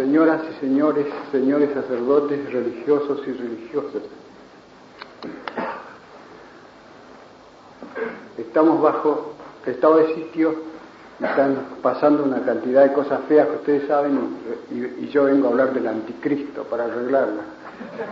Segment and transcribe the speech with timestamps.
[0.00, 4.02] señoras y señores, señores sacerdotes, religiosos y religiosas.
[8.38, 9.34] Estamos bajo
[9.66, 10.70] estado de sitio
[11.20, 14.38] están pasando una cantidad de cosas feas que ustedes saben
[14.70, 17.42] y, yo vengo a hablar del anticristo para arreglarla.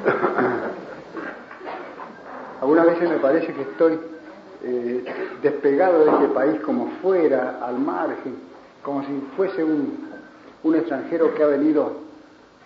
[2.61, 3.99] Algunas veces me parece que estoy
[4.63, 5.05] eh,
[5.41, 8.35] despegado de este país como fuera, al margen,
[8.83, 10.08] como si fuese un,
[10.63, 12.09] un extranjero que ha venido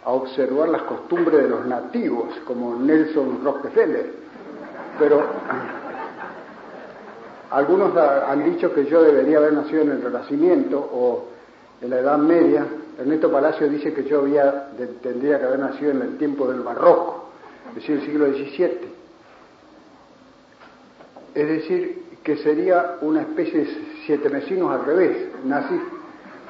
[0.04, 4.10] a observar las costumbres de los nativos, como Nelson Rockefeller.
[4.98, 5.22] Pero
[7.50, 11.24] algunos han dicho que yo debería haber nacido en el Renacimiento o
[11.80, 12.66] en la Edad Media.
[12.98, 14.70] Ernesto Palacio dice que yo había,
[15.02, 17.30] tendría que haber nacido en el tiempo del Barroco,
[17.70, 18.92] es decir, el siglo XVII.
[21.34, 23.68] Es decir, que sería una especie de
[24.06, 25.28] siete mesinos al revés.
[25.44, 25.74] Nací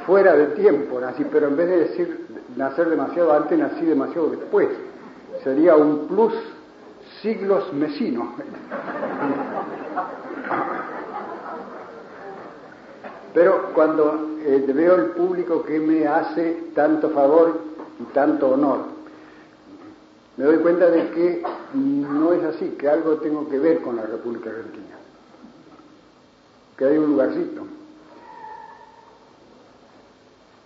[0.07, 4.69] fuera de tiempo, nací, pero en vez de decir nacer demasiado antes, nací demasiado después.
[5.43, 6.35] Sería un plus
[7.21, 8.29] siglos mesinos.
[13.35, 17.61] Pero cuando eh, veo el público que me hace tanto favor
[17.99, 18.81] y tanto honor,
[20.37, 21.43] me doy cuenta de que
[21.75, 24.97] no es así, que algo tengo que ver con la República Argentina,
[26.77, 27.63] que hay un lugarcito.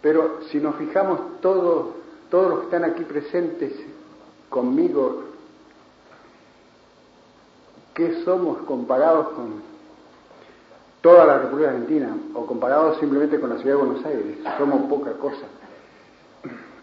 [0.06, 1.86] Pero si nos fijamos todos,
[2.30, 3.72] todos los que están aquí presentes
[4.48, 5.24] conmigo,
[7.92, 9.54] ¿qué somos comparados con
[11.00, 14.38] toda la República Argentina o comparados simplemente con la ciudad de Buenos Aires?
[14.56, 15.46] Somos poca cosa.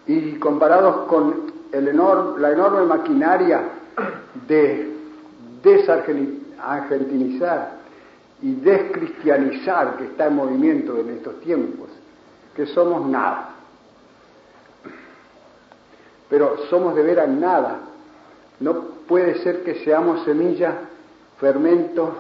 [0.06, 3.70] Y comparados con el la enorme maquinaria
[4.50, 4.98] de
[5.64, 7.78] desargentinizar
[8.42, 11.88] y descristianizar que está en movimiento en estos tiempos,
[12.56, 13.50] que somos nada.
[16.30, 17.80] Pero somos de veras nada.
[18.60, 18.74] No
[19.08, 20.74] puede ser que seamos semilla,
[21.40, 22.16] fermento,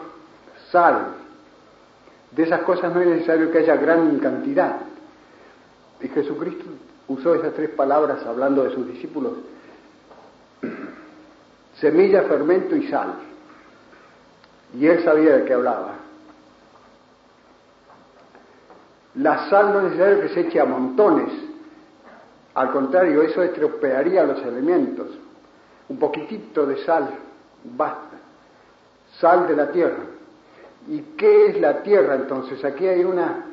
[0.71, 1.15] sal.
[2.31, 4.77] De esas cosas no es necesario que haya gran cantidad.
[6.01, 6.65] Y Jesucristo
[7.07, 9.33] usó esas tres palabras hablando de sus discípulos.
[11.79, 13.13] Semilla, fermento y sal.
[14.77, 16.02] Y él sabía de qué hablaba.
[19.15, 21.29] La sal no es necesario que se eche a montones.
[22.55, 25.07] Al contrario, eso estropearía los elementos.
[25.89, 27.09] Un poquitito de sal
[27.63, 28.17] basta.
[29.19, 30.03] Sal de la tierra.
[30.87, 32.63] ¿Y qué es la tierra entonces?
[32.65, 33.45] Aquí hay una,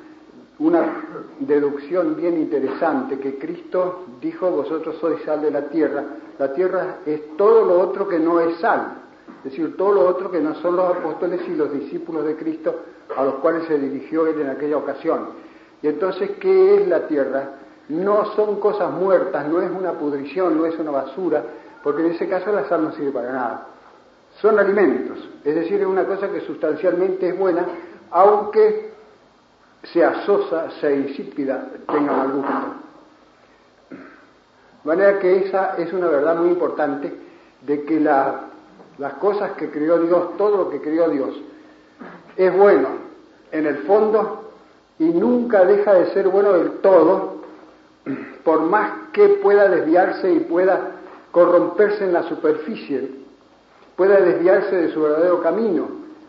[0.58, 1.04] una
[1.38, 6.02] deducción bien interesante que Cristo dijo, vosotros sois sal de la tierra.
[6.38, 8.94] La tierra es todo lo otro que no es sal.
[9.38, 12.80] Es decir, todo lo otro que no son los apóstoles y los discípulos de Cristo
[13.16, 15.49] a los cuales se dirigió él en aquella ocasión.
[15.82, 17.50] Y entonces, ¿qué es la tierra?
[17.88, 21.42] No son cosas muertas, no es una pudrición, no es una basura,
[21.82, 23.66] porque en ese caso la sal no sirve para nada.
[24.40, 27.66] Son alimentos, es decir, es una cosa que sustancialmente es buena,
[28.10, 28.92] aunque
[29.92, 32.52] sea sosa, sea insípida, tenga mal gusto.
[33.90, 37.12] De manera que esa es una verdad muy importante
[37.62, 41.34] de que las cosas que creó Dios, todo lo que creó Dios,
[42.36, 42.88] es bueno
[43.50, 44.49] en el fondo
[45.00, 47.40] y nunca deja de ser bueno del todo,
[48.44, 50.90] por más que pueda desviarse y pueda
[51.32, 53.10] corromperse en la superficie,
[53.96, 55.88] pueda desviarse de su verdadero camino.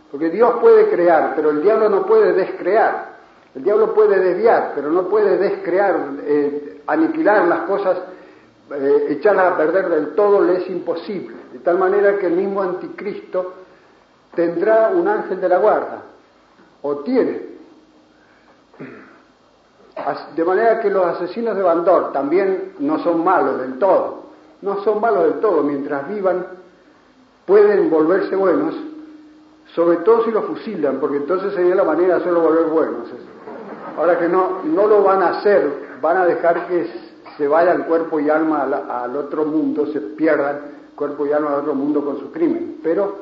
[0.09, 3.11] Porque Dios puede crear, pero el diablo no puede descrear.
[3.53, 7.97] El diablo puede desviar, pero no puede descrear, eh, aniquilar las cosas,
[8.73, 11.35] eh, echarlas a perder del todo, le es imposible.
[11.51, 13.53] De tal manera que el mismo anticristo
[14.33, 16.03] tendrá un ángel de la guarda,
[16.81, 17.50] o tiene,
[20.35, 24.21] de manera que los asesinos de Bandor también no son malos del todo.
[24.61, 25.63] No son malos del todo.
[25.63, 26.45] Mientras vivan,
[27.45, 28.75] pueden volverse buenos,
[29.75, 33.09] sobre todo si los fusilan, porque entonces sería la manera de hacerlo volver buenos.
[33.97, 36.87] Ahora que no, no lo van a hacer, van a dejar que
[37.37, 40.59] se vayan cuerpo y alma al, otro mundo, se pierdan
[40.95, 42.77] cuerpo y alma al otro mundo con su crimen.
[42.83, 43.17] Pero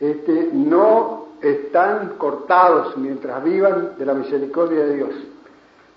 [0.00, 5.10] este, no están cortados mientras vivan de la misericordia de Dios.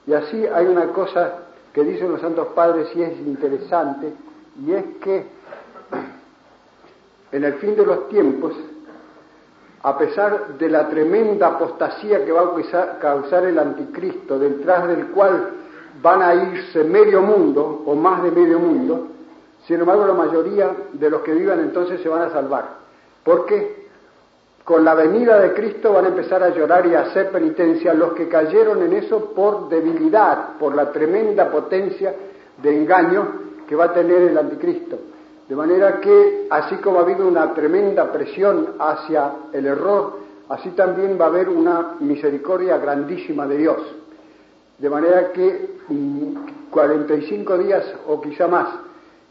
[0.08, 1.34] Y así hay una cosa
[1.74, 4.14] que dicen los santos padres y es interesante,
[4.64, 5.26] y es que
[7.32, 8.54] en el fin de los tiempos,
[9.84, 15.50] a pesar de la tremenda apostasía que va a causar el anticristo, detrás del cual
[16.02, 19.08] van a irse medio mundo o más de medio mundo,
[19.68, 22.70] sin embargo la mayoría de los que vivan entonces se van a salvar.
[23.24, 23.85] ¿Por qué?
[24.66, 28.14] Con la venida de Cristo van a empezar a llorar y a hacer penitencia los
[28.14, 32.16] que cayeron en eso por debilidad, por la tremenda potencia
[32.64, 33.28] de engaño
[33.70, 34.98] que va a tener el anticristo.
[35.48, 40.18] De manera que, así como ha habido una tremenda presión hacia el error,
[40.50, 43.78] así también va a haber una misericordia grandísima de Dios.
[44.80, 45.76] De manera que
[46.72, 48.70] 45 mm, días o quizá más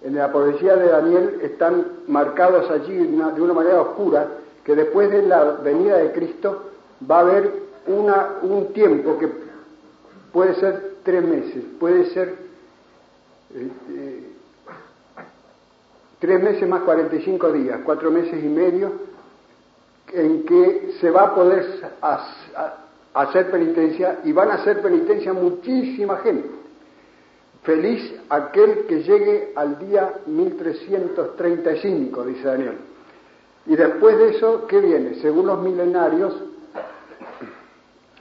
[0.04, 4.28] en la profecía de Daniel están marcados allí de una manera oscura,
[4.64, 6.70] que después de la venida de Cristo
[7.08, 7.52] va a haber
[7.86, 9.28] una, un tiempo que
[10.32, 12.34] puede ser tres meses, puede ser
[13.54, 14.28] eh, eh,
[16.18, 18.92] tres meses más 45 días, cuatro meses y medio,
[20.12, 21.90] en que se va a poder
[23.14, 26.48] hacer penitencia y van a hacer penitencia muchísima gente.
[27.62, 32.76] Feliz aquel que llegue al día 1335, dice Daniel.
[33.66, 35.14] Y después de eso, ¿qué viene?
[35.16, 36.34] Según los milenarios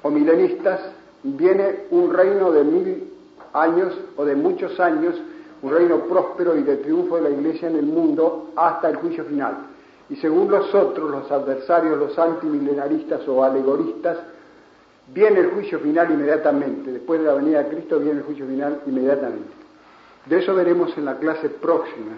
[0.01, 0.79] o milenistas,
[1.23, 3.13] viene un reino de mil
[3.53, 5.15] años o de muchos años,
[5.61, 9.25] un reino próspero y de triunfo de la Iglesia en el mundo hasta el juicio
[9.25, 9.57] final.
[10.09, 14.17] Y según los otros, los adversarios, los antimilenaristas o alegoristas,
[15.13, 16.91] viene el juicio final inmediatamente.
[16.91, 19.51] Después de la venida de Cristo viene el juicio final inmediatamente.
[20.25, 22.13] De eso veremos en la clase próxima.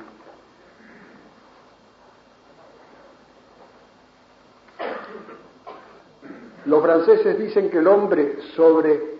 [6.65, 9.15] Los franceses dicen que el hombre sobre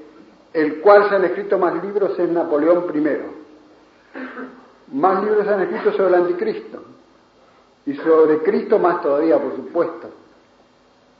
[0.53, 3.17] el cual se han escrito más libros es Napoleón I.
[4.93, 6.81] Más libros se han escrito sobre el anticristo.
[7.85, 10.09] Y sobre Cristo más todavía, por supuesto.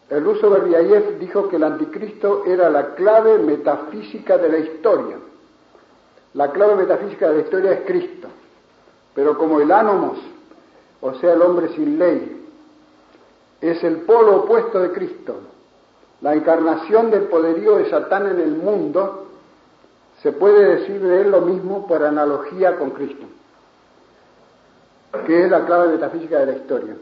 [0.10, 5.18] El ruso Berdiayev dijo que el anticristo era la clave metafísica de la historia.
[6.34, 8.28] La clave metafísica de la historia es Cristo.
[9.14, 10.18] Pero como el ánomos,
[11.02, 12.48] o sea, el hombre sin ley,
[13.62, 15.40] es el polo opuesto de Cristo,
[16.22, 19.28] la encarnación del poderío de Satán en el mundo,
[20.22, 23.26] se puede decir de él lo mismo por analogía con Cristo,
[25.28, 26.96] que es la clave metafísica de la historia.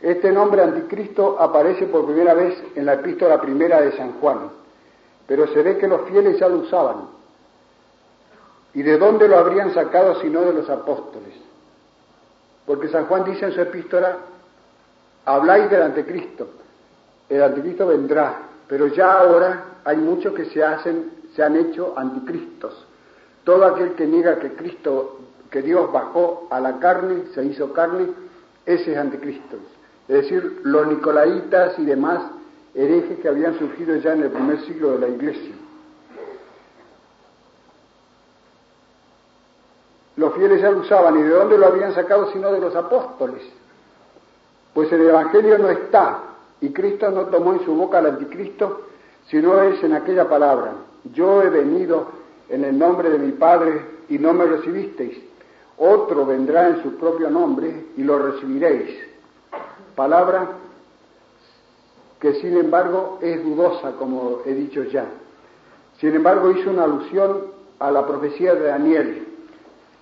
[0.00, 4.50] Este nombre anticristo aparece por primera vez en la epístola primera de San Juan,
[5.26, 7.08] pero se ve que los fieles ya lo usaban.
[8.74, 11.34] ¿Y de dónde lo habrían sacado si no de los apóstoles?
[12.66, 14.18] Porque San Juan dice en su epístola,
[15.26, 16.48] habláis del anticristo,
[17.28, 18.38] el anticristo vendrá,
[18.68, 22.86] pero ya ahora hay muchos que se hacen, se han hecho anticristos.
[23.44, 25.18] Todo aquel que niega que Cristo,
[25.50, 28.08] que Dios bajó a la carne, se hizo carne,
[28.64, 29.56] ese es anticristo.
[30.08, 32.22] Es decir, los nicolaitas y demás
[32.74, 35.54] herejes que habían surgido ya en el primer siglo de la Iglesia.
[40.16, 43.42] Los fieles ya lo usaban, ¿y de dónde lo habían sacado sino de los apóstoles?
[44.76, 46.18] Pues el Evangelio no está,
[46.60, 48.82] y Cristo no tomó en su boca al anticristo,
[49.26, 50.72] si no es en aquella palabra,
[51.14, 52.08] yo he venido
[52.50, 53.80] en el nombre de mi Padre
[54.10, 55.16] y no me recibisteis,
[55.78, 58.98] otro vendrá en su propio nombre y lo recibiréis.
[59.94, 60.46] Palabra
[62.20, 65.06] que sin embargo es dudosa, como he dicho ya.
[66.00, 67.44] Sin embargo, hizo una alusión
[67.78, 69.26] a la profecía de Daniel,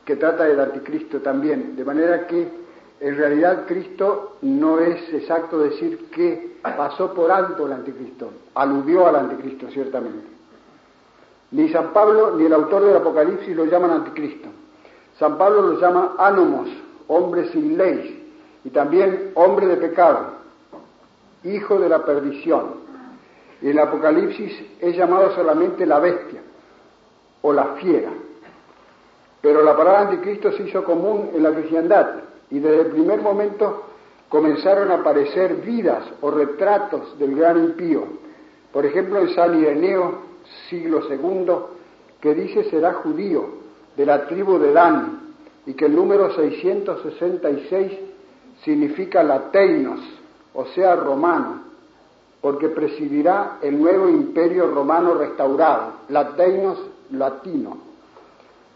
[0.05, 2.64] que trata del anticristo también, de manera que
[3.05, 9.17] en realidad Cristo no es exacto decir que pasó por alto el anticristo, aludió al
[9.17, 10.27] anticristo ciertamente.
[11.51, 14.49] Ni San Pablo ni el autor del Apocalipsis lo llaman anticristo.
[15.19, 16.71] San Pablo lo llama ánomos,
[17.09, 18.33] hombre sin ley,
[18.65, 20.37] y también hombre de pecado,
[21.43, 22.85] hijo de la perdición.
[23.61, 26.41] Y el Apocalipsis es llamado solamente la bestia
[27.43, 28.13] o la fiera.
[29.43, 33.83] Pero la palabra anticristo se hizo común en la cristiandad y desde el primer momento
[34.29, 38.05] comenzaron a aparecer vidas o retratos del gran impío.
[38.73, 40.21] Por ejemplo, en San Ireneo,
[40.71, 41.53] siglo II,
[42.21, 43.65] que dice será judío,
[43.97, 45.35] de la tribu de Dan,
[45.67, 47.93] y que el número 666
[48.63, 49.99] significa lateinos,
[50.55, 51.65] o sea, romano,
[52.41, 56.79] porque presidirá el nuevo imperio romano restaurado, lateinos,
[57.11, 57.79] latino.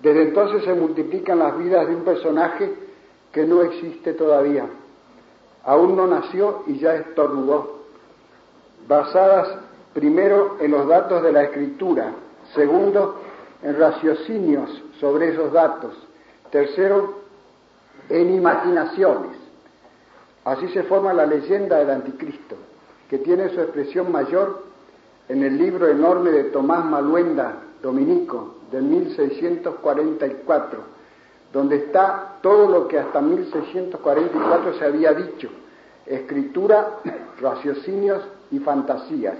[0.02, 2.87] Desde entonces se multiplican las vidas de un personaje
[3.32, 4.66] que no existe todavía.
[5.64, 7.78] Aún no nació y ya estornudó.
[8.86, 9.48] Basadas
[9.92, 12.12] primero en los datos de la escritura,
[12.54, 13.20] segundo
[13.62, 15.94] en raciocinios sobre esos datos,
[16.50, 17.18] tercero
[18.08, 19.36] en imaginaciones.
[20.44, 22.56] Así se forma la leyenda del anticristo,
[23.10, 24.62] que tiene su expresión mayor
[25.28, 30.97] en el libro enorme de Tomás Maluenda, dominico, de 1644
[31.52, 35.48] donde está todo lo que hasta 1644 se había dicho,
[36.06, 36.98] escritura,
[37.40, 39.36] raciocinios y fantasías.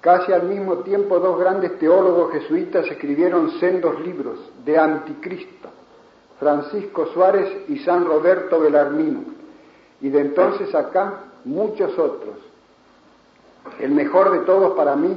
[0.00, 5.68] Casi al mismo tiempo dos grandes teólogos jesuitas escribieron sendos libros de Anticristo,
[6.38, 9.24] Francisco Suárez y San Roberto Belarmino,
[10.00, 12.36] y de entonces acá muchos otros.
[13.80, 15.16] El mejor de todos para mí,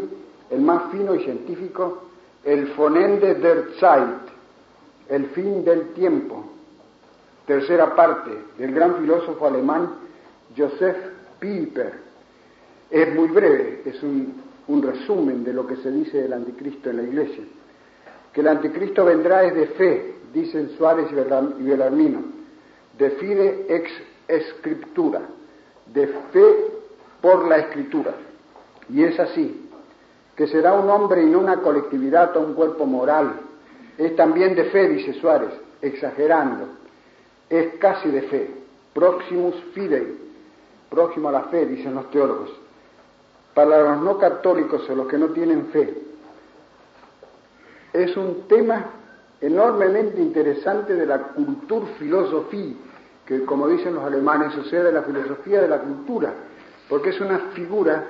[0.50, 2.09] el más fino y científico,
[2.44, 4.30] el Fonende der Zeit,
[5.10, 6.46] el fin del tiempo,
[7.46, 9.96] tercera parte del gran filósofo alemán
[10.56, 10.98] Joseph
[11.40, 11.94] Pieper.
[12.90, 16.98] Es muy breve, es un, un resumen de lo que se dice del anticristo en
[16.98, 17.44] la iglesia.
[18.34, 22.24] Que el anticristo vendrá es de fe, dicen Suárez y Belarmino,
[22.98, 23.92] de fide ex
[24.28, 25.22] escritura,
[25.88, 26.56] de fe
[27.22, 28.14] por la escritura.
[28.90, 29.69] Y es así,
[30.40, 33.42] que será un hombre y no una colectividad o un cuerpo moral.
[33.98, 35.50] Es también de fe, dice Suárez,
[35.82, 36.66] exagerando.
[37.50, 38.50] Es casi de fe,
[38.94, 40.18] proximus fidei,
[40.90, 42.52] próximo a la fe, dicen los teólogos.
[43.54, 45.94] Para los no católicos o los que no tienen fe,
[47.92, 48.86] es un tema
[49.42, 52.76] enormemente interesante de la cultura filosofía,
[53.26, 56.34] que como dicen los alemanes, o sea, de la filosofía de la cultura,
[56.88, 58.06] porque es una figura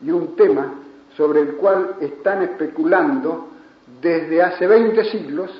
[0.00, 0.74] y un tema
[1.16, 3.48] sobre el cual están especulando
[4.00, 5.50] desde hace 20 siglos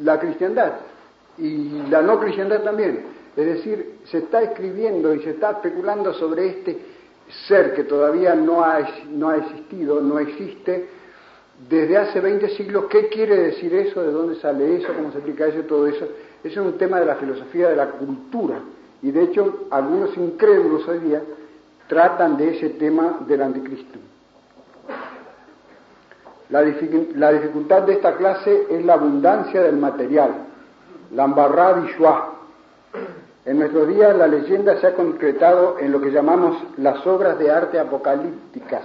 [0.00, 0.72] la cristiandad
[1.38, 3.04] y la no cristiandad también.
[3.36, 6.78] Es decir, se está escribiendo y se está especulando sobre este
[7.46, 10.88] ser que todavía no ha, no ha existido, no existe,
[11.68, 12.86] desde hace 20 siglos.
[12.90, 14.02] ¿Qué quiere decir eso?
[14.02, 14.92] ¿De dónde sale eso?
[14.94, 15.60] ¿Cómo se aplica eso?
[15.62, 16.06] Todo eso.
[16.42, 18.60] Eso es un tema de la filosofía de la cultura.
[19.02, 21.22] Y de hecho, algunos incrédulos hoy día
[21.90, 23.98] tratan de ese tema del anticristo.
[26.50, 30.30] La, dificultad de esta clase es la abundancia del material,
[31.12, 31.84] la embarrada
[33.44, 37.50] En nuestros días la leyenda se ha concretado en lo que llamamos las obras de
[37.50, 38.84] arte apocalípticas,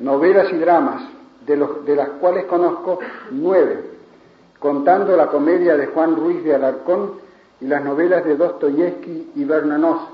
[0.00, 1.02] novelas y dramas,
[1.46, 2.98] de, de las cuales conozco
[3.30, 3.84] nueve,
[4.58, 7.20] contando la comedia de Juan Ruiz de Alarcón
[7.60, 10.08] y las novelas de Dostoyevsky y Bernanos,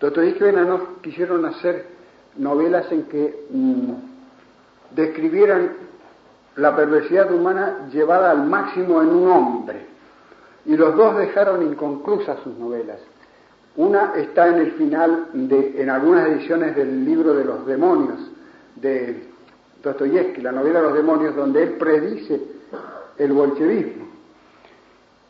[0.00, 1.86] Dostoyevsky y quisieron hacer
[2.36, 3.92] novelas en que mm,
[4.94, 5.72] describieran
[6.56, 9.86] la perversidad humana llevada al máximo en un hombre.
[10.66, 12.98] Y los dos dejaron inconclusas sus novelas.
[13.76, 18.18] Una está en el final de, en algunas ediciones del libro de los demonios
[18.76, 19.28] de
[19.82, 22.40] Dostoyevsky, la novela de los demonios, donde él predice
[23.18, 24.06] el bolchevismo.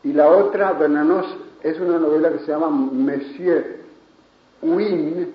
[0.03, 1.25] Y la otra, Bernanos,
[1.61, 3.76] es una novela que se llama Monsieur
[4.61, 5.33] Win,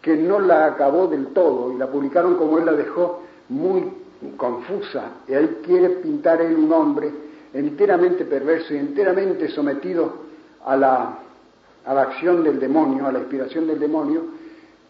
[0.00, 3.92] que no la acabó del todo y la publicaron como él la dejó muy
[4.36, 5.22] confusa.
[5.28, 7.10] Y él quiere pintar él un hombre
[7.52, 10.12] enteramente perverso y enteramente sometido
[10.64, 11.18] a la,
[11.84, 14.22] a la acción del demonio, a la inspiración del demonio,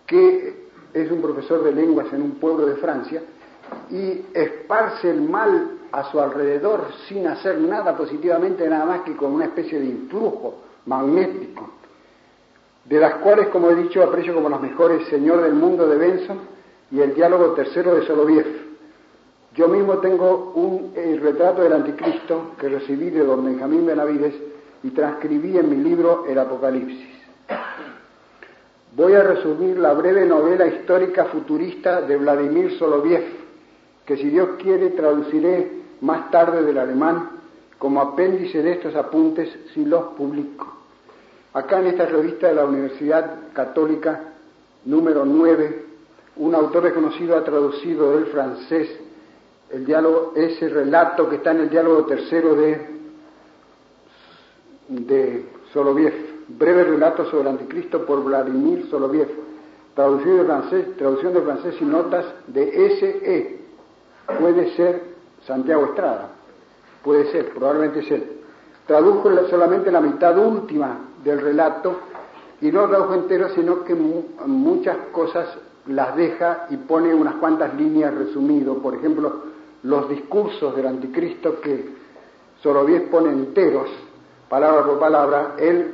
[0.06, 3.22] que es un profesor de lenguas en un pueblo de Francia
[3.90, 9.32] y esparce el mal a su alrededor sin hacer nada positivamente, nada más que con
[9.32, 11.79] una especie de influjo magnético
[12.90, 16.40] de las cuales, como he dicho, aprecio como las mejores Señor del Mundo de Benson
[16.90, 18.46] y el diálogo tercero de Soloviev.
[19.54, 20.92] Yo mismo tengo un
[21.22, 24.34] retrato del anticristo que recibí de don Benjamín Benavides
[24.82, 27.06] y transcribí en mi libro El Apocalipsis.
[28.96, 33.22] Voy a resumir la breve novela histórica futurista de Vladimir Soloviev,
[34.04, 35.70] que si Dios quiere traduciré
[36.00, 37.30] más tarde del alemán
[37.78, 40.79] como apéndice de estos apuntes si los publico.
[41.52, 44.20] Acá en esta revista de la Universidad Católica,
[44.84, 45.84] número 9,
[46.36, 48.88] un autor reconocido ha traducido del francés
[49.70, 52.88] el diálogo, ese relato que está en el diálogo tercero de,
[54.88, 56.12] de Soloviev,
[56.48, 59.28] breve relato sobre el anticristo por Vladimir Soloviev,
[59.94, 63.60] traducido de francés, traducción de francés y notas de S.E.
[64.38, 65.02] Puede ser
[65.46, 66.30] Santiago Estrada,
[67.04, 68.39] puede ser, probablemente es él.
[68.90, 71.94] Tradujo solamente la mitad última del relato
[72.60, 75.46] y no lo entero, sino que muchas cosas
[75.86, 78.74] las deja y pone unas cuantas líneas resumidas.
[78.82, 79.42] Por ejemplo,
[79.84, 81.88] los discursos del anticristo que
[82.64, 83.88] Soloviev pone enteros,
[84.48, 85.92] palabra por palabra, él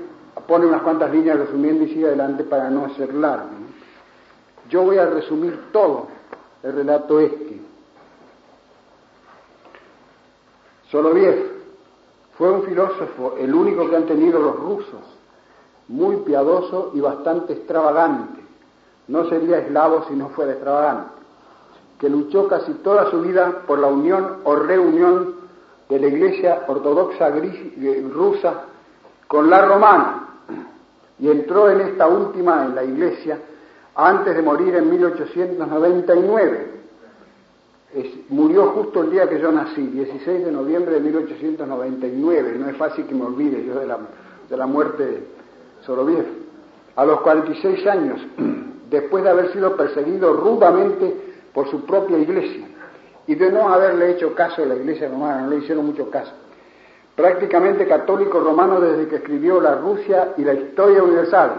[0.49, 3.50] pone unas cuantas líneas resumiendo y sigue adelante para no hacer largo.
[4.71, 6.07] Yo voy a resumir todo
[6.62, 7.61] el relato este.
[10.91, 11.56] Soloviev
[12.38, 15.00] fue un filósofo, el único que han tenido los rusos,
[15.88, 18.43] muy piadoso y bastante extravagante.
[19.09, 21.11] No sería eslavo si no fuera extravagante.
[21.99, 25.37] Que luchó casi toda su vida por la unión o reunión
[25.88, 28.64] de la Iglesia Ortodoxa eh, rusa
[29.26, 30.23] con la romana.
[31.19, 33.38] Y entró en esta última, en la Iglesia,
[33.95, 36.75] antes de morir en 1899.
[38.29, 42.57] Murió justo el día que yo nací, 16 de noviembre de 1899.
[42.59, 43.99] No es fácil que me olvide yo de la,
[44.49, 45.23] de la muerte de
[45.83, 46.26] Soroviev.
[46.97, 48.21] A los 46 años,
[48.91, 51.15] después de haber sido perseguido rudamente
[51.53, 52.67] por su propia iglesia
[53.26, 56.33] y de no haberle hecho caso a la iglesia romana, no le hicieron mucho caso.
[57.15, 61.50] Prácticamente católico romano desde que escribió La Rusia y la Historia Universal,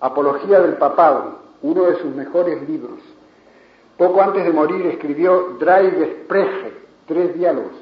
[0.00, 3.00] Apología del Papado, uno de sus mejores libros.
[3.96, 6.72] Poco antes de morir escribió Drei Gespräche,
[7.06, 7.72] tres diálogos.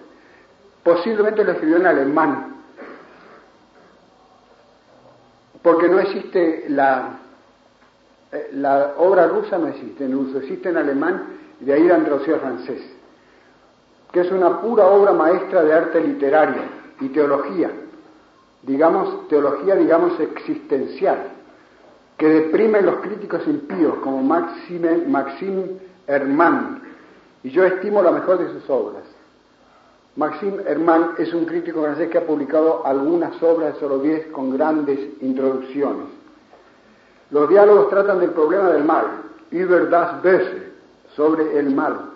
[0.83, 2.57] Posiblemente lo escribió en alemán,
[5.63, 7.21] porque no existe la,
[8.33, 11.25] eh, la obra rusa, no existe en existe en alemán
[11.61, 12.83] y de ahí la han francés,
[14.13, 16.63] que es una pura obra maestra de arte literario
[17.01, 17.71] y teología,
[18.63, 21.29] digamos, teología, digamos, existencial,
[22.19, 26.83] que deprime los críticos impíos como Maxime, Maxime Hermann,
[27.43, 29.03] y yo estimo la mejor de sus obras.
[30.17, 34.99] Maxime Hermann es un crítico francés que ha publicado algunas obras de Soloviev con grandes
[35.23, 36.09] introducciones.
[37.31, 39.07] Los diálogos tratan del problema del mal,
[39.51, 40.73] über das Böse,
[41.17, 42.11] sobre el mal,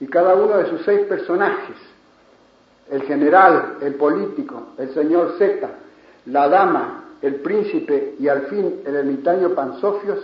[0.00, 1.76] y cada uno de sus seis personajes,
[2.90, 5.68] el general, el político, el señor Z,
[6.26, 10.20] la dama, el príncipe y al fin el ermitaño Pansofios,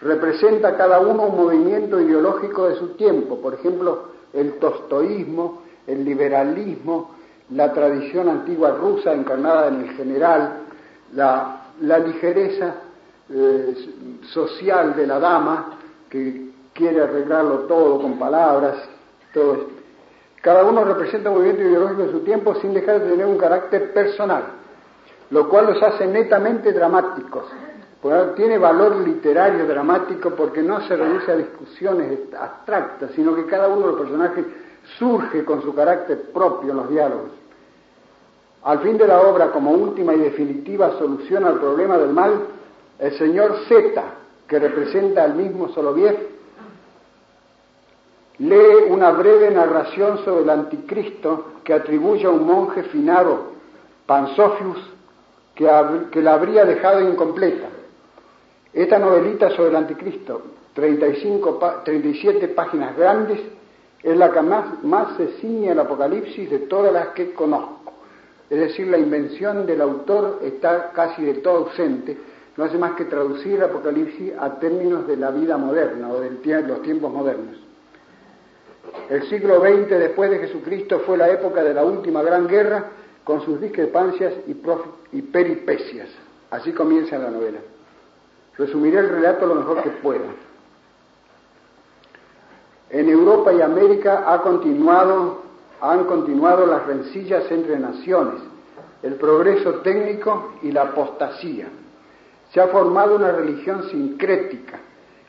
[0.00, 7.16] representa cada uno un movimiento ideológico de su tiempo, por ejemplo, el tostoísmo, el liberalismo,
[7.50, 10.58] la tradición antigua rusa encarnada en el general,
[11.14, 12.74] la, ligereza
[13.30, 13.74] eh,
[14.32, 15.78] social de la dama
[16.08, 18.76] que quiere arreglarlo todo con palabras,
[19.32, 19.68] todo esto.
[20.40, 23.92] Cada uno representa un movimiento ideológico de su tiempo sin dejar de tener un carácter
[23.92, 24.44] personal,
[25.30, 27.44] lo cual los hace netamente dramáticos
[28.36, 33.80] tiene valor literario dramático porque no se reduce a discusiones abstractas, sino que cada uno
[33.80, 34.44] de los personajes
[34.98, 37.30] surge con su carácter propio en los diálogos.
[38.62, 42.46] Al fin de la obra, como última y definitiva solución al problema del mal,
[42.98, 44.02] el señor Z,
[44.46, 46.16] que representa al mismo Soloviev,
[48.38, 53.52] lee una breve narración sobre el anticristo que atribuye a un monje finado,
[54.06, 54.78] Pansofius,
[55.54, 55.68] que,
[56.12, 57.68] que la habría dejado incompleta.
[58.72, 60.42] Esta novelita sobre el anticristo,
[60.74, 63.40] 35, 37 páginas grandes,
[64.02, 67.92] es la que más, más se ciñe al Apocalipsis de todas las que conozco.
[68.50, 72.16] Es decir, la invención del autor está casi de todo ausente,
[72.56, 76.62] no hace más que traducir el Apocalipsis a términos de la vida moderna o de
[76.62, 77.56] los tiempos modernos.
[79.08, 82.84] El siglo XX después de Jesucristo fue la época de la última gran guerra
[83.24, 84.34] con sus discrepancias
[85.12, 86.08] y peripecias.
[86.50, 87.58] Así comienza la novela.
[88.58, 90.26] Resumiré el relato lo mejor que pueda.
[92.90, 95.42] En Europa y América ha continuado,
[95.80, 98.40] han continuado las rencillas entre naciones,
[99.02, 101.68] el progreso técnico y la apostasía.
[102.52, 104.80] Se ha formado una religión sincrética,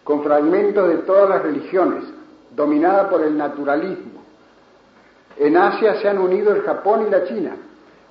[0.03, 2.05] con fragmentos de todas las religiones,
[2.55, 4.23] dominada por el naturalismo.
[5.37, 7.57] En Asia se han unido el Japón y la China,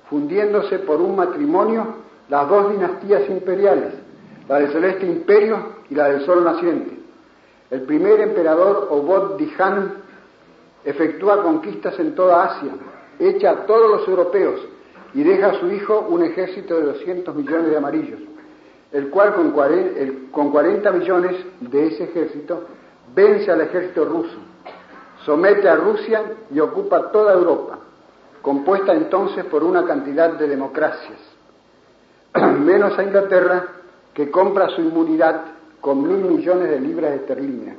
[0.09, 1.87] fundiéndose por un matrimonio
[2.29, 3.93] las dos dinastías imperiales,
[4.49, 6.97] la del celeste imperio y la del sol naciente.
[7.69, 9.93] El primer emperador Obod Dijan
[10.83, 12.71] efectúa conquistas en toda Asia,
[13.19, 14.59] echa a todos los europeos
[15.13, 18.19] y deja a su hijo un ejército de 200 millones de amarillos,
[18.91, 22.65] el cual con 40, millones de ese ejército
[23.13, 24.37] vence al ejército ruso,
[25.25, 27.77] somete a Rusia y ocupa toda Europa,
[28.41, 31.19] compuesta entonces por una cantidad de democracias,
[32.59, 33.75] menos a Inglaterra
[34.19, 35.43] que compra su inmunidad
[35.79, 37.77] con mil millones de libras esterlinas.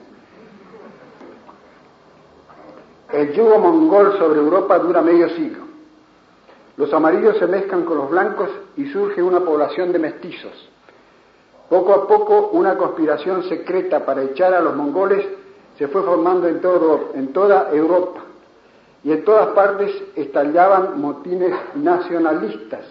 [3.12, 5.64] El yugo mongol sobre Europa dura medio siglo.
[6.78, 8.48] Los amarillos se mezclan con los blancos
[8.78, 10.70] y surge una población de mestizos.
[11.68, 15.22] Poco a poco una conspiración secreta para echar a los mongoles
[15.76, 16.62] se fue formando en,
[17.16, 18.22] en toda Europa
[19.04, 22.86] y en todas partes estallaban motines nacionalistas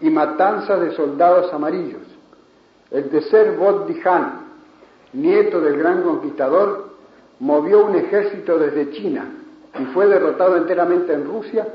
[0.00, 2.15] y matanzas de soldados amarillos.
[2.90, 4.46] El tercer Dihan,
[5.12, 6.90] nieto del gran conquistador,
[7.40, 9.28] movió un ejército desde China
[9.78, 11.66] y fue derrotado enteramente en Rusia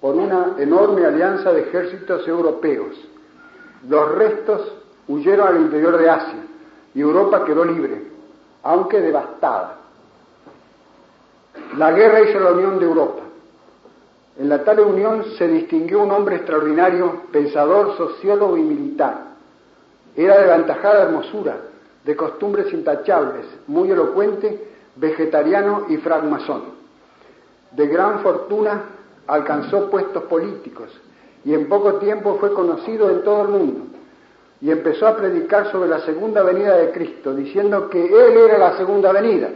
[0.00, 2.96] por una enorme alianza de ejércitos europeos.
[3.88, 4.72] Los restos
[5.08, 6.38] huyeron al interior de Asia
[6.94, 8.02] y Europa quedó libre,
[8.62, 9.78] aunque devastada.
[11.76, 13.22] La guerra hizo la unión de Europa.
[14.38, 19.28] En la tal unión se distinguió un hombre extraordinario, pensador, sociólogo y militar,
[20.24, 21.56] era de aventajada hermosura,
[22.04, 26.76] de costumbres intachables, muy elocuente, vegetariano y francmasón.
[27.70, 28.82] de gran fortuna
[29.26, 30.88] alcanzó puestos políticos
[31.44, 33.80] y en poco tiempo fue conocido en todo el mundo.
[34.60, 38.76] Y empezó a predicar sobre la segunda venida de Cristo, diciendo que Él era la
[38.76, 39.50] segunda venida,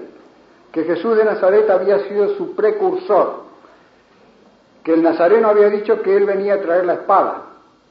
[0.71, 3.43] que Jesús de Nazaret había sido su precursor,
[4.85, 7.43] que el nazareno había dicho que Él venía a traer la espada,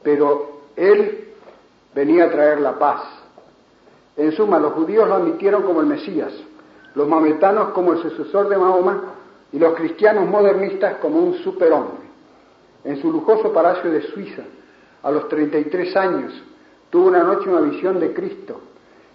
[0.02, 1.21] pero Él
[1.94, 3.02] venía a traer la paz.
[4.16, 6.32] En suma, los judíos lo admitieron como el Mesías,
[6.94, 9.02] los maometanos como el sucesor de Mahoma
[9.52, 12.02] y los cristianos modernistas como un superhombre.
[12.84, 14.42] En su lujoso palacio de Suiza,
[15.02, 16.32] a los 33 años,
[16.90, 18.60] tuvo una noche una visión de Cristo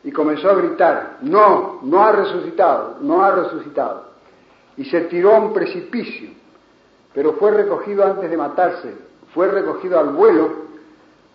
[0.03, 4.05] y comenzó a gritar, no, no ha resucitado, no ha resucitado.
[4.77, 6.29] Y se tiró a un precipicio,
[7.13, 8.95] pero fue recogido antes de matarse,
[9.33, 10.66] fue recogido al vuelo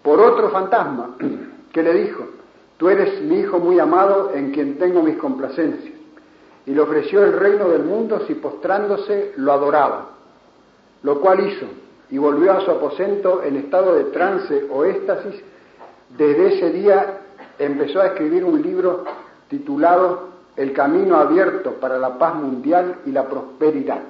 [0.02, 1.16] por otro fantasma
[1.72, 2.24] que le dijo,
[2.76, 5.92] tú eres mi hijo muy amado en quien tengo mis complacencias
[6.66, 10.10] y le ofreció el reino del mundo si postrándose lo adoraba,
[11.02, 11.66] lo cual hizo,
[12.10, 15.42] y volvió a su aposento en estado de trance o éxtasis.
[16.16, 17.20] Desde ese día
[17.58, 19.04] empezó a escribir un libro
[19.48, 24.00] titulado El camino abierto para la paz mundial y la prosperidad.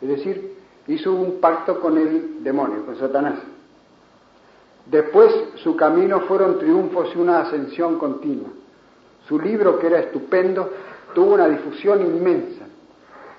[0.00, 3.38] Es decir, hizo un pacto con el demonio, con Satanás.
[4.90, 8.48] Después su camino fueron triunfos y una ascensión continua.
[9.26, 10.70] Su libro, que era estupendo,
[11.14, 12.64] tuvo una difusión inmensa.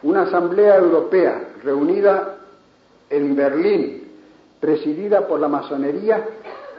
[0.03, 2.37] Una asamblea europea reunida
[3.09, 4.11] en Berlín,
[4.59, 6.23] presidida por la masonería,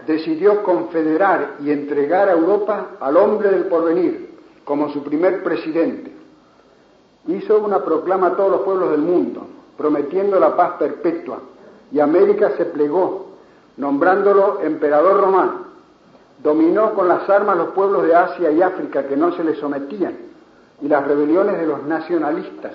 [0.06, 4.30] decidió confederar y entregar a Europa al hombre del porvenir
[4.64, 6.12] como su primer presidente.
[7.26, 11.40] Hizo una proclama a todos los pueblos del mundo, prometiendo la paz perpetua,
[11.92, 13.29] y América se plegó,
[13.76, 15.70] nombrándolo emperador romano.
[16.42, 20.30] Dominó con las armas los pueblos de Asia y África que no se le sometían
[20.82, 22.72] y las rebeliones de los nacionalistas,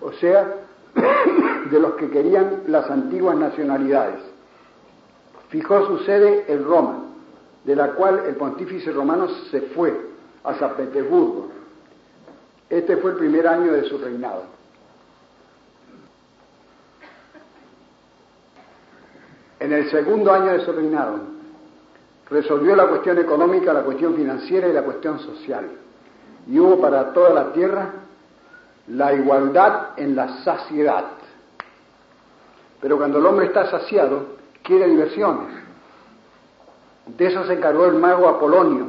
[0.00, 0.54] o sea,
[1.70, 4.20] de los que querían las antiguas nacionalidades.
[5.48, 7.04] Fijó su sede en Roma,
[7.64, 9.94] de la cual el pontífice romano se fue
[10.42, 11.48] a San Petersburgo.
[12.68, 14.53] Este fue el primer año de su reinado.
[19.64, 21.20] En el segundo año de su reinado,
[22.28, 25.70] resolvió la cuestión económica, la cuestión financiera y la cuestión social
[26.46, 27.92] y hubo para toda la tierra
[28.88, 31.04] la igualdad en la saciedad.
[32.78, 34.26] Pero cuando el hombre está saciado,
[34.62, 35.48] quiere diversiones.
[37.06, 38.84] De eso se encargó el mago Apolonio,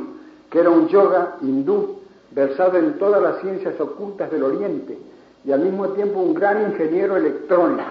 [0.50, 5.00] que era un yoga hindú versado en todas las ciencias ocultas del Oriente
[5.46, 7.84] y al mismo tiempo un gran ingeniero electrónico,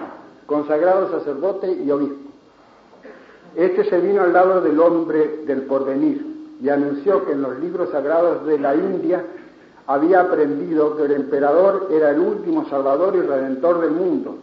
[0.45, 2.24] consagrado sacerdote y obispo.
[3.55, 7.89] Este se vino al lado del hombre del porvenir y anunció que en los libros
[7.89, 9.23] sagrados de la India
[9.87, 14.37] había aprendido que el emperador era el último salvador y redentor del mundo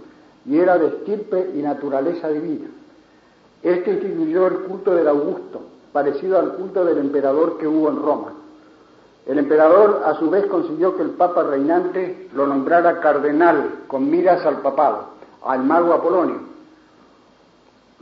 [0.46, 2.68] y era de estirpe y naturaleza divina.
[3.62, 5.60] Este instituyó el culto del Augusto,
[5.92, 8.32] parecido al culto del emperador que hubo en Roma.
[9.26, 14.44] El emperador a su vez consiguió que el papa reinante lo nombrara cardenal con miras
[14.44, 15.10] al papado,
[15.44, 16.51] al mago Apolonio.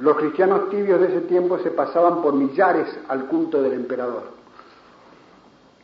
[0.01, 4.41] Los cristianos tibios de ese tiempo se pasaban por millares al culto del emperador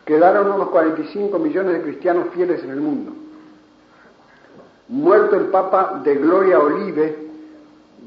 [0.06, 3.12] quedaron unos 45 millones de cristianos fieles en el mundo.
[4.88, 7.26] Muerto el Papa de Gloria Olive,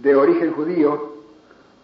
[0.02, 1.10] de origen judío,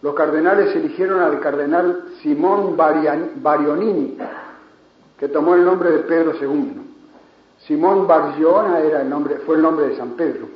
[0.01, 4.17] los cardenales eligieron al cardenal Simón Barionini,
[5.19, 6.81] que tomó el nombre de Pedro II.
[7.67, 10.47] Simón Bargiona era el nombre, fue el nombre de San Pedro.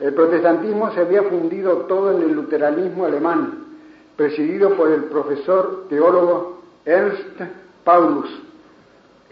[0.00, 3.64] El protestantismo se había fundido todo en el luteranismo alemán,
[4.16, 7.40] presidido por el profesor teólogo Ernst
[7.84, 8.28] Paulus,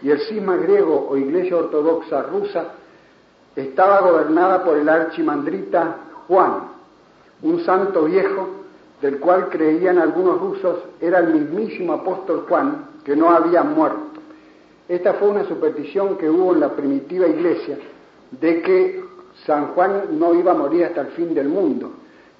[0.01, 2.73] y el cisma griego o Iglesia Ortodoxa rusa
[3.55, 5.97] estaba gobernada por el archimandrita
[6.27, 6.75] Juan,
[7.41, 8.65] un santo viejo
[9.01, 14.19] del cual creían algunos rusos era el mismísimo apóstol Juan que no había muerto.
[14.87, 17.77] Esta fue una superstición que hubo en la primitiva iglesia
[18.31, 19.03] de que
[19.45, 21.91] San Juan no iba a morir hasta el fin del mundo.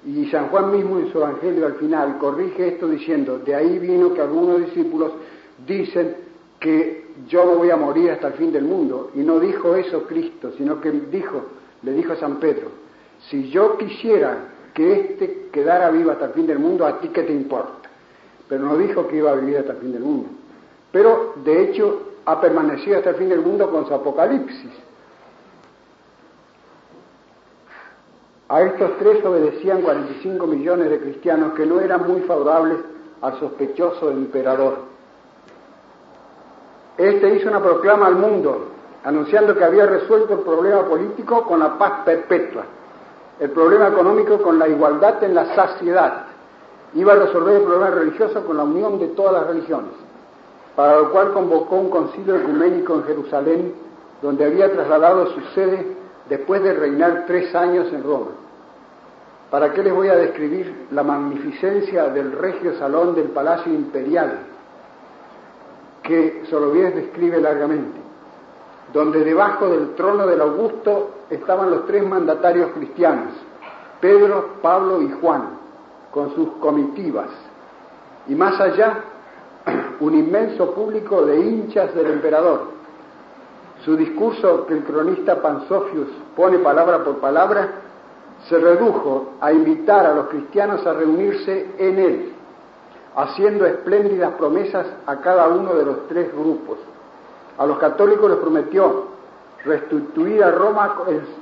[0.06, 4.14] Y San Juan mismo en su evangelio al final corrige esto diciendo, de ahí vino
[4.14, 5.12] que algunos discípulos
[5.66, 6.16] dicen
[6.60, 9.10] que yo no voy a morir hasta el fin del mundo.
[9.14, 11.42] Y no dijo eso Cristo, sino que dijo,
[11.82, 12.68] le dijo a San Pedro,
[13.28, 17.22] si yo quisiera que éste quedara vivo hasta el fin del mundo, ¿a ti qué
[17.22, 17.88] te importa?
[18.48, 20.28] Pero no dijo que iba a vivir hasta el fin del mundo.
[20.92, 24.70] Pero de hecho ha permanecido hasta el fin del mundo con su apocalipsis.
[28.48, 32.78] A estos tres obedecían 45 millones de cristianos que no eran muy favorables
[33.20, 34.78] al sospechoso emperador.
[36.96, 38.68] Este hizo una proclama al mundo
[39.04, 42.64] anunciando que había resuelto el problema político con la paz perpetua.
[43.38, 46.24] el problema económico con la igualdad en la saciedad.
[46.94, 49.92] Iba a resolver el problema religioso con la unión de todas las religiones,
[50.74, 53.74] para lo cual convocó un concilio ecuménico en Jerusalén,
[54.22, 55.96] donde había trasladado su sede
[56.28, 58.32] después de reinar tres años en Roma.
[59.50, 64.40] ¿Para qué les voy a describir la magnificencia del regio salón del Palacio Imperial,
[66.02, 67.98] que Soloviés describe largamente,
[68.92, 73.32] donde debajo del trono del Augusto estaban los tres mandatarios cristianos,
[74.00, 75.58] Pedro, Pablo y Juan,
[76.10, 77.30] con sus comitivas,
[78.28, 79.00] y más allá
[80.00, 82.75] un inmenso público de hinchas del emperador.
[83.86, 87.68] Su discurso, que el cronista Pansofius pone palabra por palabra,
[88.48, 92.32] se redujo a invitar a los cristianos a reunirse en él,
[93.14, 96.78] haciendo espléndidas promesas a cada uno de los tres grupos.
[97.58, 99.04] A los católicos les prometió
[99.64, 100.96] restituir a Roma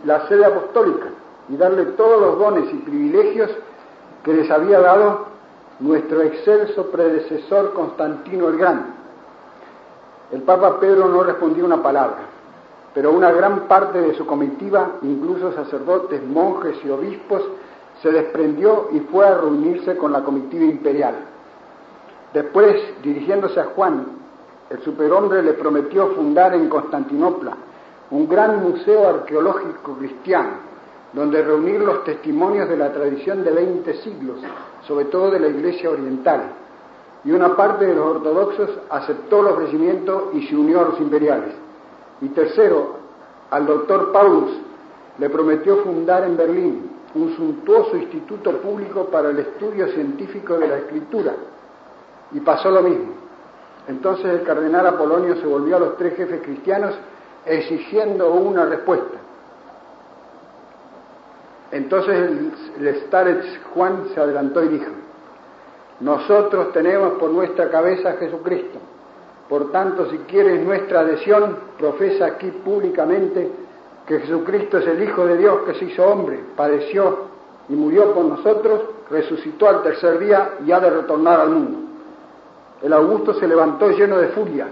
[0.04, 1.06] la sede apostólica
[1.48, 3.50] y darle todos los dones y privilegios
[4.22, 5.28] que les había dado
[5.80, 8.93] nuestro excelso predecesor Constantino el Grande.
[10.32, 12.34] El Papa Pedro no respondió una palabra
[12.94, 17.42] pero una gran parte de su comitiva, incluso sacerdotes, monjes y obispos,
[18.00, 21.14] se desprendió y fue a reunirse con la comitiva imperial.
[22.32, 24.06] Después, dirigiéndose a Juan,
[24.70, 27.56] el superhombre le prometió fundar en Constantinopla
[28.10, 30.74] un gran museo arqueológico cristiano,
[31.12, 34.38] donde reunir los testimonios de la tradición de 20 siglos,
[34.86, 36.42] sobre todo de la Iglesia Oriental.
[37.24, 41.54] Y una parte de los ortodoxos aceptó el ofrecimiento y se unió a los imperiales.
[42.20, 42.96] Y tercero,
[43.50, 44.50] al doctor Paulus
[45.18, 50.78] le prometió fundar en Berlín un suntuoso instituto público para el estudio científico de la
[50.78, 51.32] escritura.
[52.32, 53.12] Y pasó lo mismo.
[53.88, 56.94] Entonces el cardenal Apolonio se volvió a los tres jefes cristianos
[57.46, 59.18] exigiendo una respuesta.
[61.70, 62.52] Entonces el,
[62.86, 64.90] el Juan se adelantó y dijo,
[66.00, 68.78] nosotros tenemos por nuestra cabeza a Jesucristo
[69.48, 73.50] por tanto, si quieres nuestra adhesión, profesa aquí públicamente
[74.06, 77.34] que Jesucristo es el Hijo de Dios que se hizo hombre, padeció
[77.68, 78.80] y murió por nosotros,
[79.10, 81.78] resucitó al tercer día y ha de retornar al mundo.
[82.82, 84.66] El Augusto se levantó lleno de furia,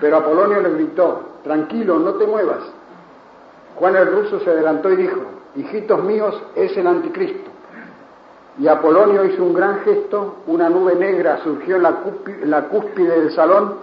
[0.00, 2.60] pero Apolonio le gritó, tranquilo, no te muevas.
[3.76, 5.20] Juan el ruso se adelantó y dijo,
[5.56, 7.43] hijitos míos, es el anticristo.
[8.58, 11.82] Y Apolonio hizo un gran gesto, una nube negra surgió en
[12.50, 13.74] la, cúspide del salón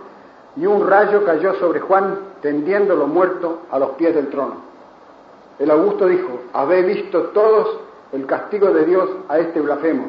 [0.56, 4.56] y un rayo cayó sobre Juan, tendiéndolo muerto a los pies del trono.
[5.60, 7.80] El Augusto dijo, habéis visto todos
[8.14, 10.06] el castigo de Dios a este blasfemo.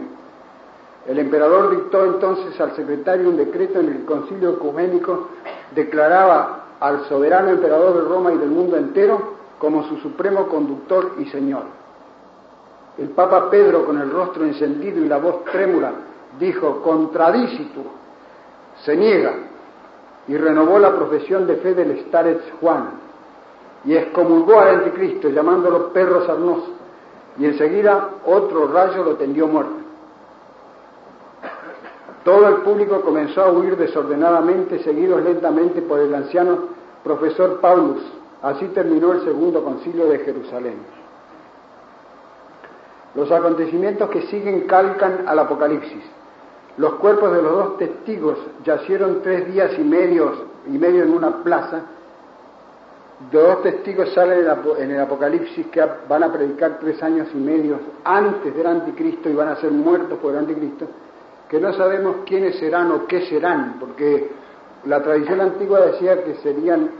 [1.08, 5.28] El emperador dictó entonces al secretario un decreto en el concilio ecuménico,
[5.74, 11.26] declaraba al soberano emperador de Roma y del mundo entero como su supremo conductor y
[11.26, 11.81] señor.
[12.98, 15.92] El Papa Pedro, con el rostro encendido y la voz trémula,
[16.38, 17.86] dijo, contradicitur,
[18.84, 19.34] se niega,
[20.28, 22.90] y renovó la profesión de fe del Starets Juan,
[23.84, 26.68] y excomulgó al anticristo, llamándolo perro sarnoso,
[27.38, 29.82] y enseguida otro rayo lo tendió muerto.
[32.24, 36.58] Todo el público comenzó a huir desordenadamente, seguidos lentamente por el anciano
[37.02, 38.00] profesor Paulus.
[38.42, 41.01] Así terminó el segundo concilio de Jerusalén.
[43.14, 46.02] Los acontecimientos que siguen calcan al Apocalipsis.
[46.78, 50.32] Los cuerpos de los dos testigos yacieron tres días y medio,
[50.66, 51.82] y medio en una plaza.
[53.30, 54.46] Dos testigos salen
[54.78, 59.34] en el Apocalipsis que van a predicar tres años y medio antes del anticristo y
[59.34, 60.86] van a ser muertos por el anticristo,
[61.48, 64.30] que no sabemos quiénes serán o qué serán, porque
[64.86, 66.90] la tradición antigua decía que serían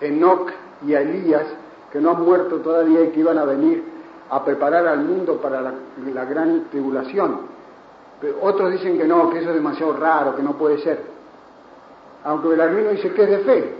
[0.00, 0.50] Enoch
[0.86, 1.46] y Elías,
[1.90, 3.91] que no han muerto todavía y que iban a venir
[4.32, 7.40] a preparar al mundo para la, gran tribulación.
[8.18, 11.02] Pero otros dicen que no, que eso es demasiado raro, que no puede ser.
[12.24, 13.74] Aunque Belarmino dice que es de fe.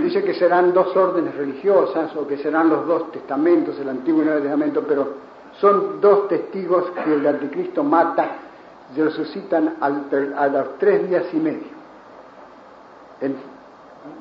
[0.00, 4.22] Dice que serán dos órdenes religiosas o que serán los dos testamentos, el Antiguo y
[4.22, 5.08] el Nuevo Testamento, pero
[5.60, 8.28] son dos testigos que el anticristo mata
[8.96, 11.74] y resucitan a los tres días y medio.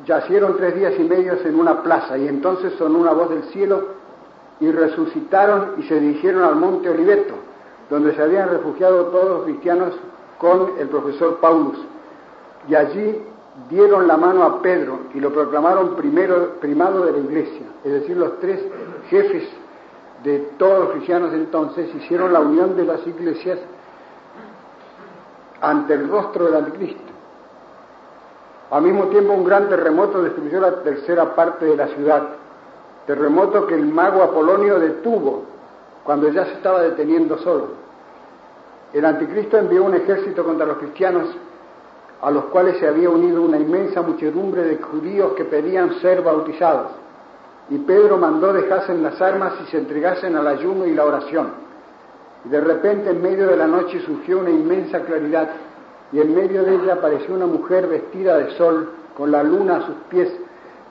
[0.05, 3.92] yacieron tres días y medio en una plaza y entonces son una voz del cielo
[4.63, 7.33] y resucitaron y se dirigieron al monte Oliveto,
[7.89, 9.93] donde se habían refugiado todos los cristianos
[10.37, 11.77] con el profesor Paulus.
[12.69, 13.21] Y allí
[13.69, 18.15] dieron la mano a Pedro y lo proclamaron primero, primado de la iglesia, es decir,
[18.15, 18.61] los tres
[19.09, 19.49] jefes
[20.23, 23.59] de todos los cristianos entonces hicieron la unión de las iglesias
[25.59, 27.11] ante el rostro del anticristo.
[28.71, 32.23] Al mismo tiempo un gran terremoto destruyó la tercera parte de la ciudad
[33.05, 35.43] terremoto que el mago Apolonio detuvo
[36.03, 37.67] cuando ya se estaba deteniendo solo.
[38.93, 41.27] El anticristo envió un ejército contra los cristianos,
[42.21, 46.91] a los cuales se había unido una inmensa muchedumbre de judíos que pedían ser bautizados.
[47.69, 51.51] Y Pedro mandó dejasen las armas y se entregasen al ayuno y la oración.
[52.45, 55.49] Y de repente en medio de la noche surgió una inmensa claridad
[56.11, 59.85] y en medio de ella apareció una mujer vestida de sol, con la luna a
[59.85, 60.29] sus pies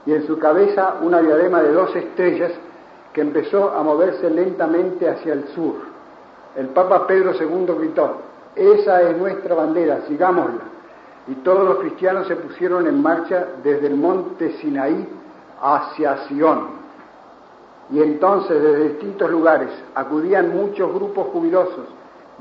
[0.06, 2.52] y en su cabeza una diadema de dos estrellas
[3.12, 5.74] que empezó a moverse lentamente hacia el sur.
[6.56, 8.16] El Papa Pedro II gritó,
[8.54, 10.60] esa es nuestra bandera, sigámosla.
[11.28, 15.06] Y todos los cristianos se pusieron en marcha desde el monte Sinaí
[15.60, 16.82] hacia Sion.
[17.90, 21.86] Y entonces desde distintos lugares acudían muchos grupos jubilosos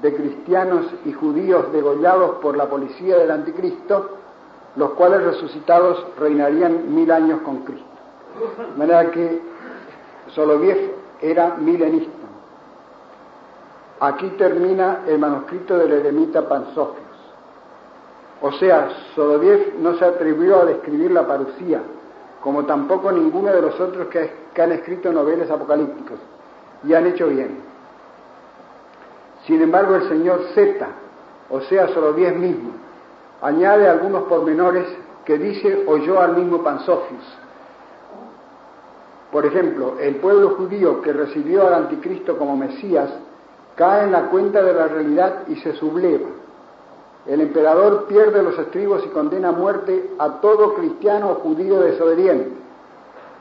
[0.01, 4.17] de cristianos y judíos degollados por la policía del anticristo,
[4.75, 7.85] los cuales resucitados reinarían mil años con Cristo.
[8.57, 9.41] De manera que
[10.33, 12.11] Soloviev era milenista.
[13.99, 17.11] Aquí termina el manuscrito del eremita Pansofios.
[18.41, 21.81] O sea, Soloviev no se atrevió a describir la parucía,
[22.41, 26.17] como tampoco ninguno de los otros que, han escrito novelas apocalípticos,
[26.83, 27.59] y han hecho bien.
[29.45, 30.87] Sin embargo, el señor Z,
[31.51, 32.71] o sea, Soloviev mismo,
[33.41, 34.85] añade algunos pormenores
[35.25, 37.23] que dice oyó al mismo Pansofios.
[39.31, 43.09] Por ejemplo, el pueblo judío que recibió al anticristo como Mesías
[43.75, 46.27] cae en la cuenta de la realidad y se subleva.
[47.25, 52.51] El emperador pierde los estribos y condena a muerte a todo cristiano o judío desobediente.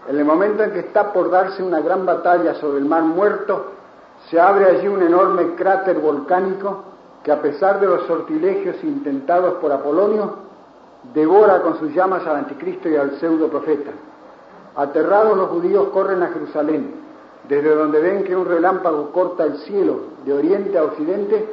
[0.09, 3.73] En el momento en que está por darse una gran batalla sobre el mar muerto,
[4.29, 6.85] se abre allí un enorme cráter volcánico
[7.23, 10.37] que a pesar de los sortilegios intentados por Apolonio,
[11.13, 13.91] devora con sus llamas al anticristo y al pseudo profeta.
[14.77, 16.95] Aterrados los judíos corren a Jerusalén,
[17.49, 21.47] desde donde ven que un relámpago corta el cielo de oriente a occidente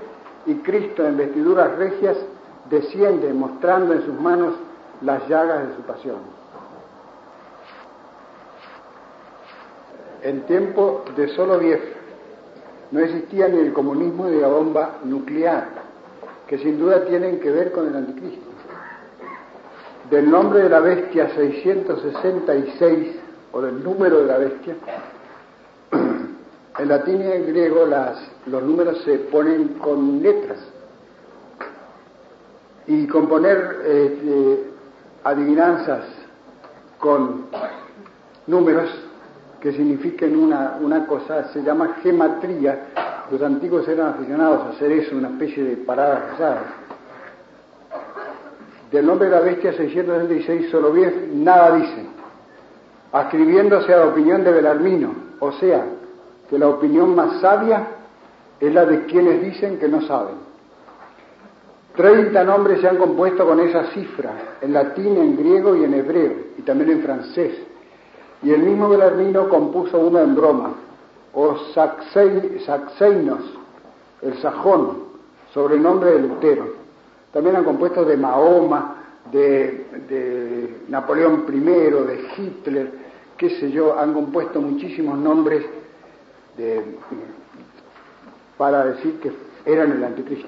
[0.45, 2.17] y Cristo en vestiduras regias
[2.69, 4.53] desciende mostrando en sus manos
[5.01, 6.17] las llagas de su pasión.
[10.23, 11.96] En tiempo de solo diez
[12.91, 15.67] no existía ni el comunismo ni la bomba nuclear,
[16.47, 18.47] que sin duda tienen que ver con el anticristo.
[20.10, 23.15] Del nombre de la bestia 666,
[23.52, 24.76] o del número de la bestia,
[26.80, 27.86] en latín y en griego
[28.45, 30.60] los números se ponen con letras.
[32.88, 34.71] Y componer eh,
[35.26, 36.06] adivinanzas
[37.00, 37.47] con
[38.47, 38.89] números
[39.61, 42.87] que signifiquen una, una cosa, se llama gematría.
[43.31, 46.63] Los antiguos eran aficionados a hacer eso, una especie de paradas pesadas.
[48.91, 52.05] Del nombre de la bestia 666 solo bien nada dice,
[53.11, 55.83] ascribiéndose a la opinión de Belarmino, o sea,
[56.49, 57.85] que la opinión más sabia
[58.59, 60.35] es la de quienes dicen que no saben.
[61.95, 66.33] Treinta nombres se han compuesto con esa cifra, en latín, en griego y en hebreo,
[66.57, 67.57] y también en francés.
[68.43, 70.73] Y el mismo Belarmino compuso uno en broma,
[71.34, 73.41] o Saxeinos,
[74.21, 75.08] el sajón,
[75.54, 76.65] sobre el nombre de Lutero.
[77.32, 78.95] También han compuesto de Mahoma,
[79.32, 82.91] de, Napoleón I, de Hitler,
[83.38, 85.65] qué sé yo, han compuesto muchísimos nombres
[88.58, 89.32] para decir que
[89.65, 90.47] eran el anticristo.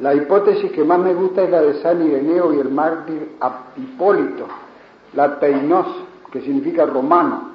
[0.00, 3.36] La hipótesis que más me gusta es la de San Ireneo y el mártir
[3.76, 4.46] Hipólito,
[5.16, 5.86] la teinos,
[6.30, 7.54] que significa romano,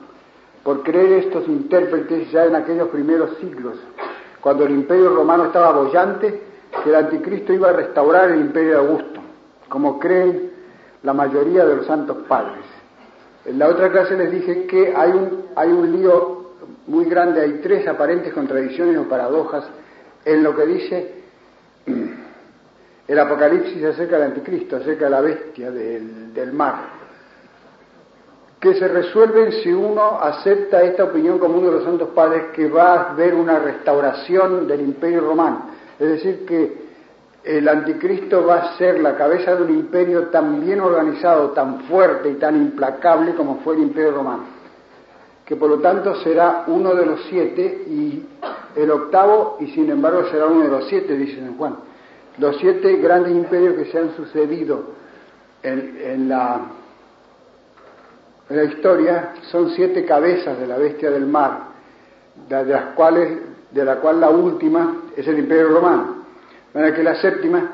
[0.64, 3.78] por creer estos intérpretes ya en aquellos primeros siglos,
[4.42, 6.42] cuando el imperio romano estaba bollante,
[6.84, 9.22] que el anticristo iba a restaurar el imperio de Augusto,
[9.70, 10.52] como creen
[11.04, 12.66] la mayoría de los santos padres.
[13.46, 16.52] En la otra clase les dije que hay un, hay un lío
[16.88, 19.66] muy grande, hay tres aparentes contradicciones o paradojas
[20.26, 21.14] en lo que dice
[23.08, 27.01] el Apocalipsis acerca del anticristo, acerca de la bestia del mar
[28.62, 32.94] que se resuelven si uno acepta esta opinión común de los santos padres que va
[32.94, 35.66] a haber una restauración del imperio romano.
[36.00, 36.92] Es decir, que
[37.44, 42.30] el anticristo va a ser la cabeza de un imperio tan bien organizado, tan fuerte
[42.30, 44.44] y tan implacable como fue el imperio romano.
[45.44, 48.24] Que por lo tanto será uno de los siete y
[48.76, 51.78] el octavo, y sin embargo será uno de los siete, dice San Juan.
[52.38, 54.84] Los siete grandes imperios que se han sucedido
[55.64, 56.62] en, en la
[58.52, 61.68] en la historia son siete cabezas de la bestia del mar,
[62.50, 63.40] de las cuales,
[63.72, 66.16] de la cual la última es el Imperio Romano.
[66.74, 67.72] Bueno, que la séptima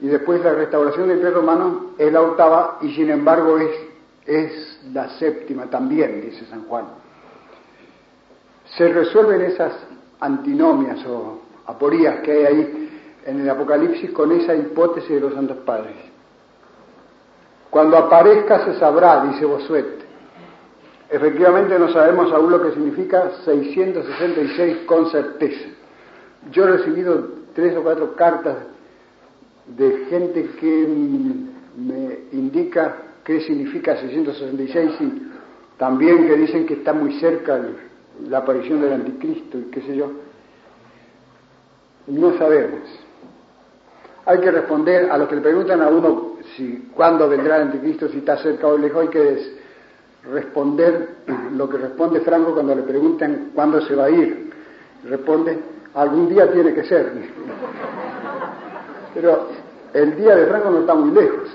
[0.00, 3.70] y después la restauración del Imperio Romano es la octava y sin embargo es,
[4.24, 6.84] es la séptima también, dice San Juan.
[8.76, 9.72] se resuelven esas
[10.20, 12.90] antinomias o aporías que hay ahí
[13.26, 15.96] en el Apocalipsis con esa hipótesis de los santos padres.
[17.68, 20.09] Cuando aparezca se sabrá, dice Bosuet.
[21.10, 25.68] Efectivamente no sabemos aún lo que significa 666 con certeza.
[26.52, 28.56] Yo he recibido tres o cuatro cartas
[29.66, 30.86] de gente que
[31.76, 35.30] me indica qué significa 666 y
[35.78, 37.60] también que dicen que está muy cerca
[38.28, 40.12] la aparición del anticristo y qué sé yo.
[42.06, 42.80] No sabemos.
[44.26, 48.08] Hay que responder a lo que le preguntan a uno si cuándo vendrá el anticristo,
[48.08, 49.59] si está cerca o lejos, hay que
[50.24, 51.16] responder
[51.54, 54.52] lo que responde Franco cuando le preguntan cuándo se va a ir.
[55.04, 55.58] Responde,
[55.94, 57.12] algún día tiene que ser.
[59.14, 59.48] Pero
[59.94, 61.48] el día de Franco no está muy lejos.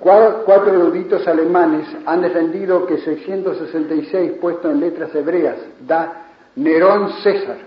[0.00, 7.58] Cuatro eruditos alemanes han defendido que 666 puesto en letras hebreas da Nerón César,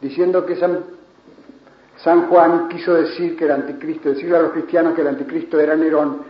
[0.00, 5.08] diciendo que San, Juan quiso decir que el anticristo, decirle a los cristianos que el
[5.08, 6.22] anticristo era Nerón,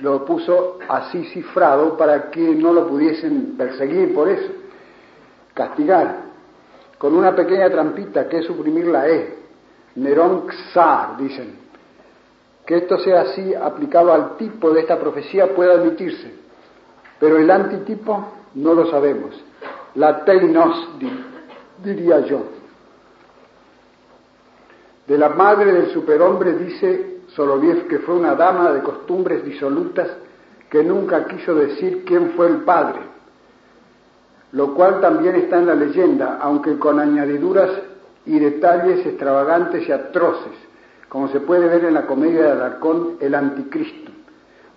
[0.00, 4.52] lo puso así cifrado para que no lo pudiesen perseguir por eso,
[5.54, 6.28] castigar,
[6.98, 9.38] con una pequeña trampita que es suprimir la E,
[9.96, 11.56] Nerón Xar, dicen.
[12.66, 16.32] Que esto sea así aplicado al tipo de esta profecía puede admitirse,
[17.18, 19.42] pero el antitipo no lo sabemos.
[19.94, 20.88] La teinos,
[21.82, 22.42] diría yo.
[25.06, 30.08] De la madre del superhombre dice Soloviev que fue una dama de costumbres disolutas
[30.70, 33.00] que nunca quiso decir quién fue el padre,
[34.52, 37.70] lo cual también está en la leyenda, aunque con añadiduras
[38.26, 40.52] y detalles extravagantes y atroces,
[41.08, 44.12] como se puede ver en la comedia de Alarcón, El Anticristo.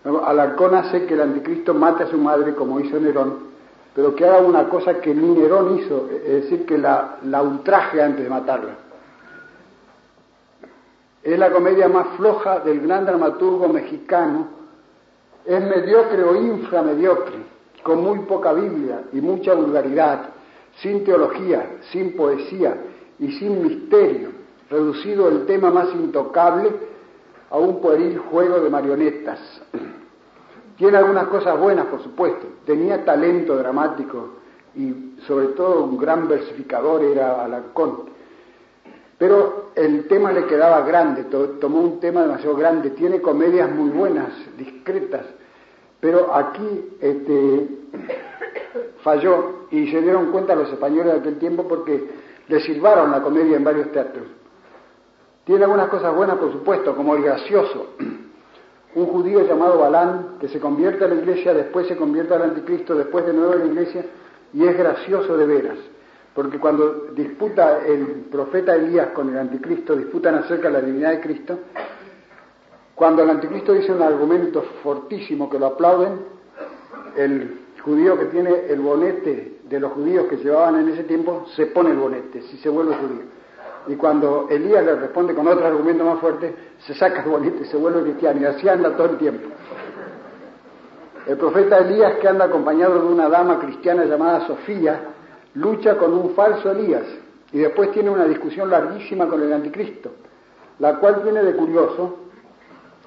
[0.03, 3.51] Alarcón hace que el Anticristo mate a su madre como hizo Nerón,
[3.93, 8.01] pero que haga una cosa que ni Nerón hizo, es decir, que la, la ultraje
[8.01, 8.75] antes de matarla.
[11.23, 14.47] Es la comedia más floja del gran dramaturgo mexicano,
[15.45, 17.37] es mediocre o inframediocre,
[17.83, 20.29] con muy poca Biblia y mucha vulgaridad,
[20.77, 22.75] sin teología, sin poesía
[23.19, 24.29] y sin misterio,
[24.69, 26.71] reducido el tema más intocable
[27.49, 29.39] a un pueril juego de marionetas.
[30.77, 32.47] Tiene algunas cosas buenas, por supuesto.
[32.65, 34.29] Tenía talento dramático
[34.75, 38.10] y sobre todo un gran versificador era Alarcón.
[39.21, 42.89] Pero el tema le quedaba grande, tomó un tema demasiado grande.
[42.89, 45.27] Tiene comedias muy buenas, discretas,
[45.99, 47.67] pero aquí este,
[49.03, 52.03] falló y se dieron cuenta los españoles de aquel tiempo porque
[52.47, 54.25] le silbaron la comedia en varios teatros.
[55.43, 57.89] Tiene algunas cosas buenas, por supuesto, como el gracioso
[58.95, 62.95] un judío llamado Balán, que se convierte a la iglesia, después se convierte al anticristo,
[62.95, 64.03] después de nuevo a la iglesia,
[64.51, 65.77] y es gracioso de veras,
[66.33, 71.19] porque cuando disputa el profeta Elías con el anticristo, disputan acerca de la divinidad de
[71.19, 71.59] Cristo,
[72.95, 76.19] cuando el anticristo dice un argumento fortísimo que lo aplauden,
[77.17, 81.65] el judío que tiene el bonete de los judíos que llevaban en ese tiempo, se
[81.67, 83.23] pone el bonete, si se vuelve judío.
[83.87, 86.53] Y cuando Elías le responde con otro argumento más fuerte,
[86.85, 88.39] se saca el bonito y se vuelve cristiano.
[88.39, 89.49] Y así anda todo el tiempo.
[91.25, 95.01] El profeta Elías, que anda acompañado de una dama cristiana llamada Sofía,
[95.55, 97.05] lucha con un falso Elías
[97.51, 100.11] y después tiene una discusión larguísima con el anticristo,
[100.79, 102.17] la cual tiene de curioso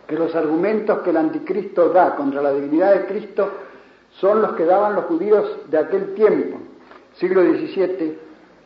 [0.06, 3.50] que los argumentos que el anticristo da contra la divinidad de Cristo
[4.20, 6.58] son los que daban los judíos de aquel tiempo,
[7.14, 8.18] siglo XVII,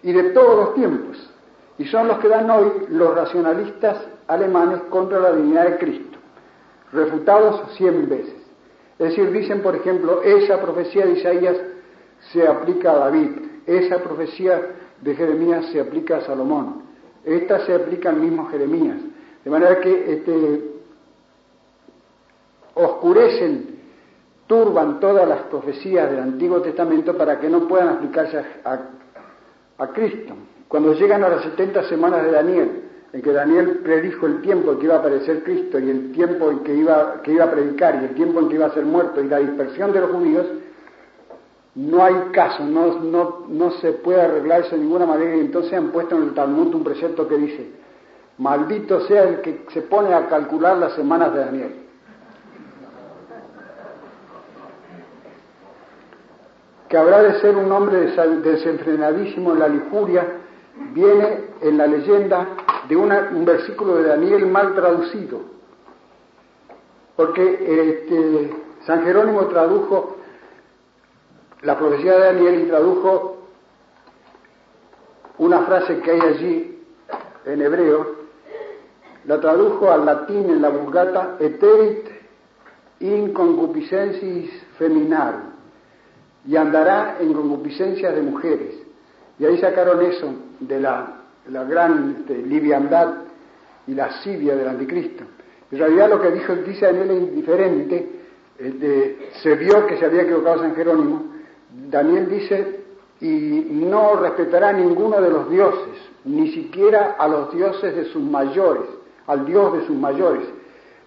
[0.03, 1.31] y de todos los tiempos
[1.79, 6.19] y son los que dan hoy los racionalistas alemanes contra la divinidad de Cristo,
[6.93, 8.35] refutados cien veces.
[8.99, 11.57] Es decir, dicen, por ejemplo, esa profecía de Isaías
[12.33, 13.31] se aplica a David,
[13.69, 14.61] esa profecía
[15.01, 16.83] de Jeremías se aplica a Salomón,
[17.25, 18.97] esta se aplica al mismo Jeremías.
[19.45, 20.65] De manera que este,
[22.75, 23.79] oscurecen,
[24.47, 30.35] turban todas las profecías del Antiguo Testamento para que no puedan aplicarse a Cristo.
[30.69, 34.79] Cuando llegan a las 70 semanas de Daniel, en que Daniel predijo el tiempo en
[34.79, 38.03] que iba a aparecer Cristo y el tiempo en que iba, que iba a predicar
[38.03, 40.47] y el tiempo en que iba a ser muerto y la dispersión de los judíos,
[41.79, 45.91] no hay caso, no, no, no se puede arreglarse de ninguna manera y entonces han
[45.91, 47.71] puesto en el Talmud un precepto que dice,
[48.39, 51.75] maldito sea el que se pone a calcular las semanas de Daniel.
[56.89, 58.13] Que habrá de ser un hombre
[58.43, 60.27] desenfrenadísimo en la lijuria,
[60.93, 62.49] viene en la leyenda
[62.89, 65.43] de un versículo de Daniel mal traducido,
[67.15, 68.51] porque este,
[68.85, 70.18] San Jerónimo tradujo
[71.63, 73.39] la profecía de Daniel introdujo
[75.39, 76.79] una frase que hay allí
[77.45, 78.19] en hebreo,
[79.25, 82.07] la tradujo al latín en la Vulgata, eterit
[83.01, 85.53] in concupiscensis feminarum,
[86.47, 88.75] y andará en concupiscencias de mujeres.
[89.39, 93.15] Y ahí sacaron eso de la, gran este, liviandad
[93.87, 95.25] y lascivia del anticristo.
[95.71, 98.11] En realidad lo que dijo, dice Daniel es indiferente,
[98.59, 101.38] este, se vio que se había equivocado San Jerónimo,
[101.87, 102.81] Daniel dice,
[103.21, 108.23] y no respetará a ninguno de los dioses, ni siquiera a los dioses de sus
[108.23, 108.85] mayores,
[109.27, 110.43] al Dios de sus mayores,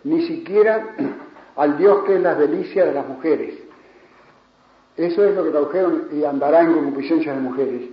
[0.04, 0.96] ni siquiera
[1.56, 3.56] al Dios que es la delicia de las mujeres.
[4.98, 7.90] Eso es lo que tradujeron y andará en concupiscencia de mujeres.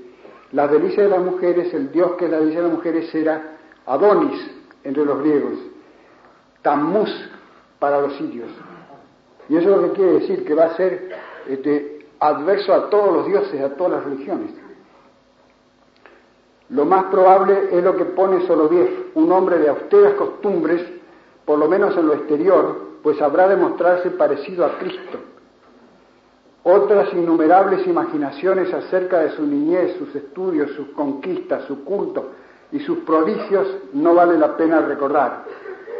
[0.52, 3.56] La delicia de las mujeres, el Dios que es la delicia de las mujeres era
[3.86, 4.50] Adonis
[4.84, 5.58] entre los griegos,
[6.62, 7.10] Tammuz
[7.78, 8.48] para los sirios.
[9.48, 11.10] Y eso es lo que quiere decir, que va a ser
[11.48, 14.50] este, adverso a todos los dioses, a todas las religiones.
[16.70, 20.84] Lo más probable es lo que pone Soloviev, un hombre de austeras costumbres,
[21.44, 25.18] por lo menos en lo exterior, pues habrá de mostrarse parecido a Cristo.
[26.64, 32.32] Otras innumerables imaginaciones acerca de su niñez, sus estudios, sus conquistas, su culto
[32.70, 35.44] y sus prodigios no vale la pena recordar.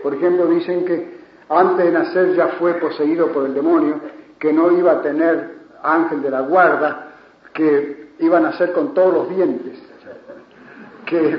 [0.03, 4.01] Por ejemplo, dicen que antes de nacer ya fue poseído por el demonio,
[4.39, 7.09] que no iba a tener ángel de la guarda,
[7.53, 9.79] que iba a nacer con todos los dientes,
[11.07, 11.39] que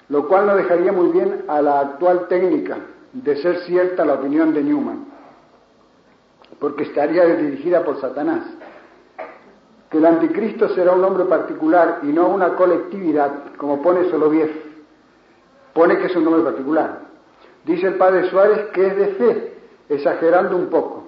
[0.09, 2.77] lo cual no dejaría muy bien a la actual técnica
[3.13, 5.13] de ser cierta la opinión de Newman
[6.63, 8.45] porque estaría dirigida por Satanás.
[9.89, 14.62] Que el anticristo será un hombre particular y no una colectividad, como pone Soloviev.
[15.73, 16.99] Pone que es un hombre particular.
[17.65, 19.57] Dice el padre Suárez que es de fe,
[19.89, 21.03] exagerando un poco.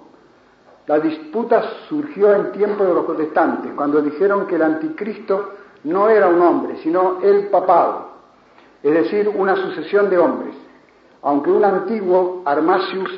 [0.86, 5.54] La disputa surgió en tiempo de los protestantes, cuando dijeron que el anticristo
[5.84, 8.10] no era un hombre, sino el papado,
[8.82, 10.54] es decir, una sucesión de hombres.
[11.22, 13.10] Aunque un antiguo Armasius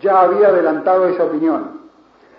[0.00, 1.80] ya había adelantado esa opinión,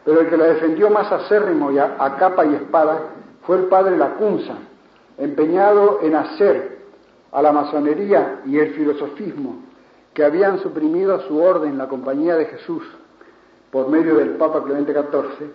[0.06, 3.00] pero el que la defendió más acérrimo y a, capa y espada
[3.46, 4.54] fue el padre Lacunza,
[5.18, 6.77] empeñado en hacer
[7.32, 9.62] a la masonería y el filosofismo
[10.14, 12.84] que habían suprimido su orden la compañía de Jesús
[13.72, 15.52] por medio del Papa Clemente XIV,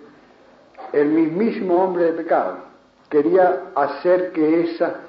[0.93, 2.57] el mismísimo hombre de pecado
[3.09, 5.01] quería hacer que esa,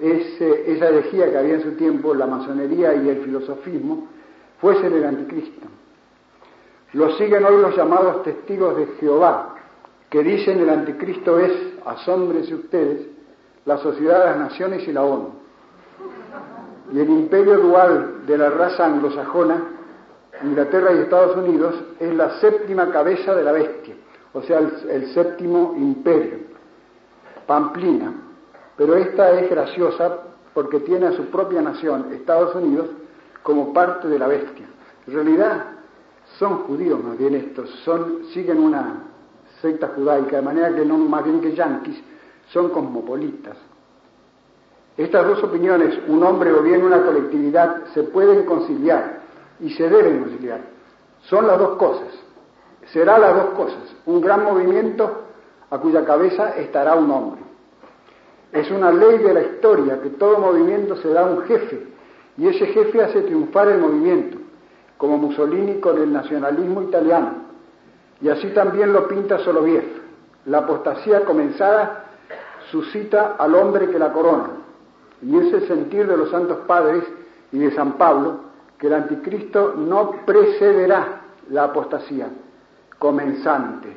[0.00, 4.06] esa herejía que había en su tiempo, la masonería y el filosofismo,
[4.60, 5.66] fuese el anticristo.
[6.92, 9.56] Lo siguen hoy los llamados testigos de Jehová,
[10.08, 11.52] que dicen el anticristo es,
[11.84, 13.06] asómbrense ustedes,
[13.64, 15.30] la sociedad de las naciones y la ONU.
[16.92, 19.62] Y el imperio dual de la raza anglosajona,
[20.42, 23.94] Inglaterra y Estados Unidos, es la séptima cabeza de la bestia,
[24.32, 26.38] o sea, el, séptimo imperio,
[27.46, 28.12] Pamplina.
[28.76, 30.18] Pero esta es graciosa
[30.54, 32.86] porque tiene a su propia nación, Estados Unidos,
[33.42, 34.66] como parte de la bestia.
[35.06, 35.64] En realidad,
[36.38, 39.04] son judíos más bien estos, son, siguen una
[39.60, 42.02] secta judaica, de manera que no más bien que yanquis,
[42.48, 43.56] son cosmopolitas.
[45.00, 49.20] Estas dos opiniones, un hombre o bien una colectividad, se pueden conciliar
[49.58, 50.60] y se deben conciliar.
[51.22, 52.08] Son las dos cosas.
[52.92, 53.96] Será las dos cosas.
[54.04, 55.22] Un gran movimiento
[55.70, 57.40] a cuya cabeza estará un hombre.
[58.52, 61.82] Es una ley de la historia que todo movimiento se da un jefe
[62.36, 64.36] y ese jefe hace triunfar el movimiento
[64.98, 67.36] como Mussolini con el nacionalismo italiano.
[68.20, 70.02] Y así también lo pinta Soloviev.
[70.44, 72.04] La apostasía comenzada
[72.70, 74.59] suscita al hombre que la corona.
[75.22, 77.04] Y es el sentir de los santos padres
[77.52, 82.28] y de San Pablo que el anticristo no precederá la apostasía
[82.98, 83.96] comenzante,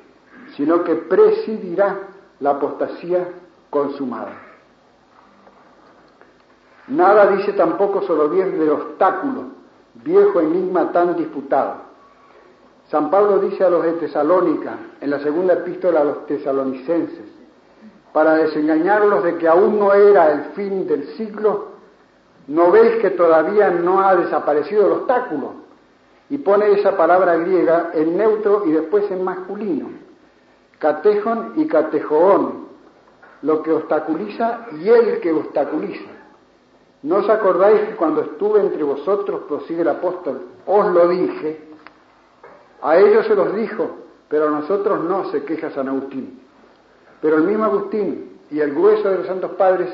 [0.56, 2.00] sino que presidirá
[2.40, 3.28] la apostasía
[3.70, 4.34] consumada.
[6.88, 9.46] Nada dice tampoco sobre bien del obstáculo,
[10.04, 11.76] viejo enigma tan disputado.
[12.90, 17.33] San Pablo dice a los de Tesalónica, en la segunda epístola a los tesalonicenses,
[18.14, 21.70] para desengañarlos de que aún no era el fin del siglo,
[22.48, 25.64] ¿no veis que todavía no ha desaparecido el obstáculo?
[26.30, 29.90] Y pone esa palabra griega en neutro y después en masculino,
[30.78, 32.68] catejon y catejoón,
[33.42, 36.10] lo que obstaculiza y el que obstaculiza.
[37.02, 41.68] ¿No os acordáis que cuando estuve entre vosotros, prosigue el apóstol, os lo dije?
[42.82, 43.90] A ellos se los dijo,
[44.30, 46.43] pero a nosotros no, se queja San Agustín.
[47.24, 49.90] Pero el mismo Agustín y el grueso de los santos padres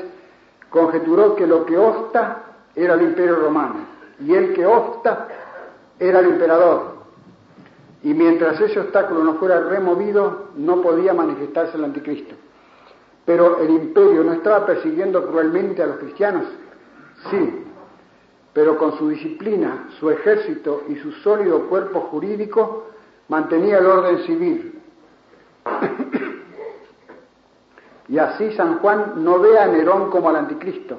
[0.68, 2.42] conjeturó que lo que obsta
[2.74, 3.76] era el imperio romano
[4.18, 5.28] y el que obsta
[5.96, 6.96] era el emperador.
[8.02, 12.34] Y mientras ese obstáculo no fuera removido, no podía manifestarse el anticristo.
[13.24, 16.46] Pero el imperio no estaba persiguiendo cruelmente a los cristianos,
[17.28, 17.64] Sí,
[18.54, 22.86] pero con su disciplina, su ejército y su sólido cuerpo jurídico
[23.28, 24.80] mantenía el orden civil.
[28.10, 30.98] y así San Juan no ve a Nerón como al anticristo,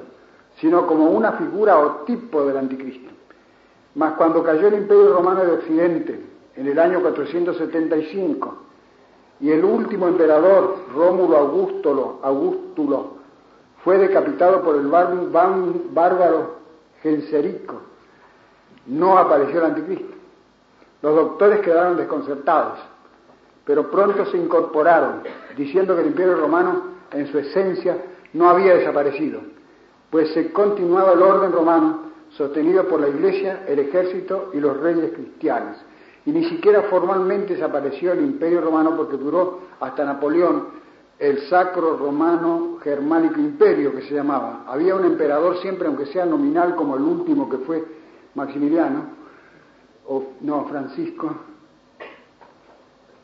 [0.56, 3.10] sino como una figura o tipo del anticristo.
[3.94, 6.24] Mas cuando cayó el imperio romano de Occidente,
[6.56, 8.56] en el año 475,
[9.40, 13.16] y el último emperador, Rómulo Augustulo, Augustulo
[13.84, 16.56] fue decapitado por el bárbaro
[17.02, 17.82] Genserico.
[18.86, 20.14] No apareció el anticristo.
[21.02, 22.78] Los doctores quedaron desconcertados,
[23.66, 25.22] pero pronto se incorporaron,
[25.56, 27.96] diciendo que el imperio romano, en su esencia,
[28.32, 29.40] no había desaparecido,
[30.10, 35.12] pues se continuaba el orden romano sostenido por la iglesia, el ejército y los reyes
[35.12, 35.76] cristianos.
[36.24, 40.82] Y ni siquiera formalmente desapareció el imperio romano porque duró hasta Napoleón
[41.18, 44.64] el Sacro Romano Germánico Imperio, que se llamaba.
[44.66, 47.84] Había un emperador siempre, aunque sea nominal, como el último que fue
[48.34, 49.04] Maximiliano,
[50.06, 51.32] o no, Francisco,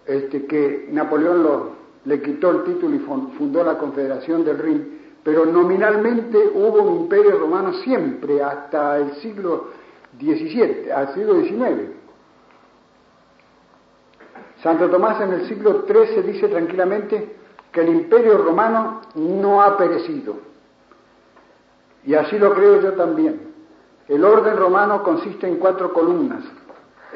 [0.07, 1.78] este, que Napoleón lo,
[2.09, 3.01] le quitó el título y
[3.37, 9.69] fundó la Confederación del Rin, pero nominalmente hubo un imperio romano siempre, hasta el siglo
[10.19, 11.91] XVII, al siglo XIX.
[14.63, 17.37] Santo Tomás en el siglo XIII dice tranquilamente,
[17.71, 20.37] que el imperio romano no ha perecido.
[22.07, 23.53] Y así lo creo yo también.
[24.09, 26.43] El orden romano consiste en cuatro columnas,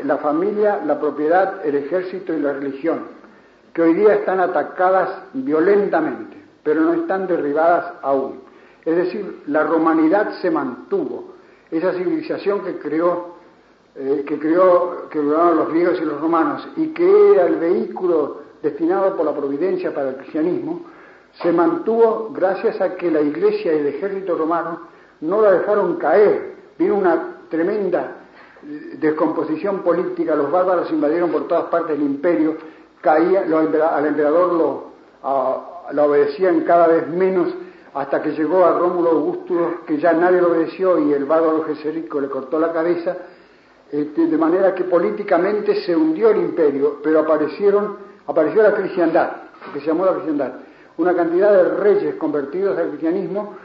[0.05, 3.21] la familia, la propiedad, el ejército y la religión,
[3.72, 8.40] que hoy día están atacadas violentamente, pero no están derribadas aún.
[8.84, 11.34] Es decir, la romanidad se mantuvo,
[11.70, 13.36] esa civilización que creó,
[13.94, 18.42] eh, que creó, que crearon los griegos y los romanos, y que era el vehículo
[18.62, 20.82] destinado por la providencia para el cristianismo,
[21.40, 24.80] se mantuvo gracias a que la iglesia y el ejército romano
[25.22, 26.56] no la dejaron caer.
[26.78, 28.16] Vino una tremenda
[28.64, 32.56] eh, descomposición política, los bárbaros invadieron por todas partes del imperio,
[33.03, 37.55] caía, al emperador lo, obedecían cada vez menos
[37.92, 42.20] hasta que llegó a Rómulo Augusto, que ya nadie lo obedeció y el bárbaro Geserico
[42.20, 43.14] le cortó la cabeza,
[43.90, 49.30] este, de manera que políticamente se hundió el imperio, pero aparecieron apareció la cristiandad,
[49.74, 50.53] que se llamó la cristiandad,
[50.96, 53.57] una cantidad de reyes convertidos al cristianismo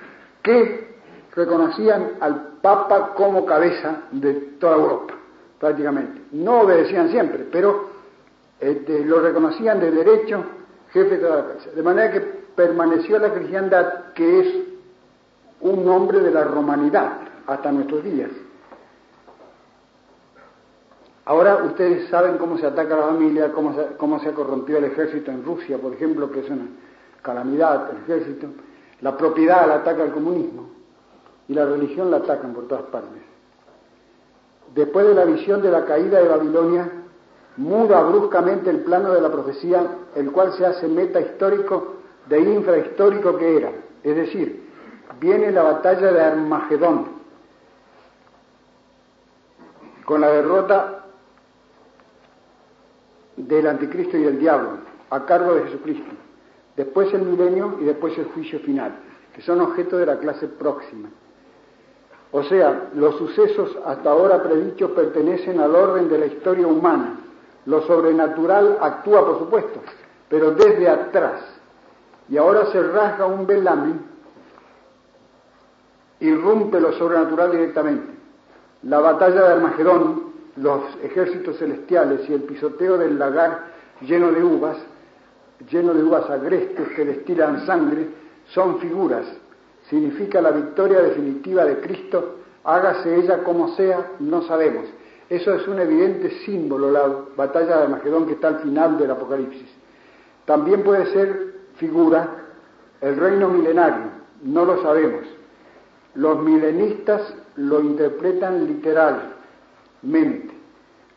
[0.41, 0.95] que
[1.35, 5.13] reconocían al Papa como cabeza de toda Europa,
[5.59, 6.21] prácticamente.
[6.31, 7.96] No obedecían siempre, pero
[8.59, 10.43] este, lo reconocían de derecho
[10.91, 11.69] jefe de la cabeza.
[11.71, 14.55] De manera que permaneció la cristiandad, que es
[15.61, 18.31] un nombre de la romanidad hasta nuestros días.
[21.25, 25.29] Ahora ustedes saben cómo se ataca la familia, cómo se, cómo se corrompió el ejército
[25.29, 26.67] en Rusia, por ejemplo, que es una
[27.21, 28.47] calamidad el ejército.
[29.01, 30.69] La propiedad la ataca el comunismo
[31.49, 33.21] y la religión la atacan por todas partes.
[34.73, 36.89] Después de la visión de la caída de Babilonia,
[37.57, 39.85] muda bruscamente el plano de la profecía,
[40.15, 41.95] el cual se hace meta histórico
[42.27, 43.71] de infrahistórico que era.
[44.03, 44.67] Es decir,
[45.19, 47.17] viene la batalla de Armagedón,
[50.05, 51.05] con la derrota
[53.35, 54.77] del anticristo y del diablo,
[55.09, 56.11] a cargo de Jesucristo.
[56.75, 58.99] Después el milenio y después el juicio final,
[59.33, 61.09] que son objeto de la clase próxima.
[62.31, 67.19] O sea, los sucesos hasta ahora predichos pertenecen al orden de la historia humana.
[67.67, 69.81] Lo sobrenatural actúa, por supuesto,
[70.29, 71.41] pero desde atrás.
[72.29, 74.05] Y ahora se rasga un velamen,
[76.21, 78.13] irrumpe lo sobrenatural directamente.
[78.83, 83.65] La batalla de Armagedón, los ejércitos celestiales y el pisoteo del lagar
[83.99, 84.77] lleno de uvas,
[85.69, 88.07] lleno de uvas agrestes que destilan sangre,
[88.47, 89.25] son figuras.
[89.89, 94.85] Significa la victoria definitiva de Cristo, hágase ella como sea, no sabemos.
[95.29, 99.69] Eso es un evidente símbolo, la batalla de Armagedón que está al final del Apocalipsis.
[100.45, 102.29] También puede ser figura
[103.01, 104.05] el reino milenario,
[104.43, 105.25] no lo sabemos.
[106.15, 110.53] Los milenistas lo interpretan literalmente,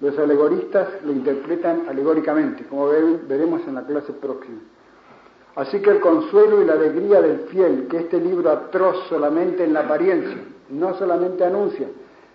[0.01, 4.59] los alegoristas lo interpretan alegóricamente, como veremos en la clase próxima.
[5.57, 9.73] Así que el consuelo y la alegría del fiel, que este libro atroz solamente en
[9.73, 10.39] la apariencia,
[10.71, 11.89] no solamente anuncia,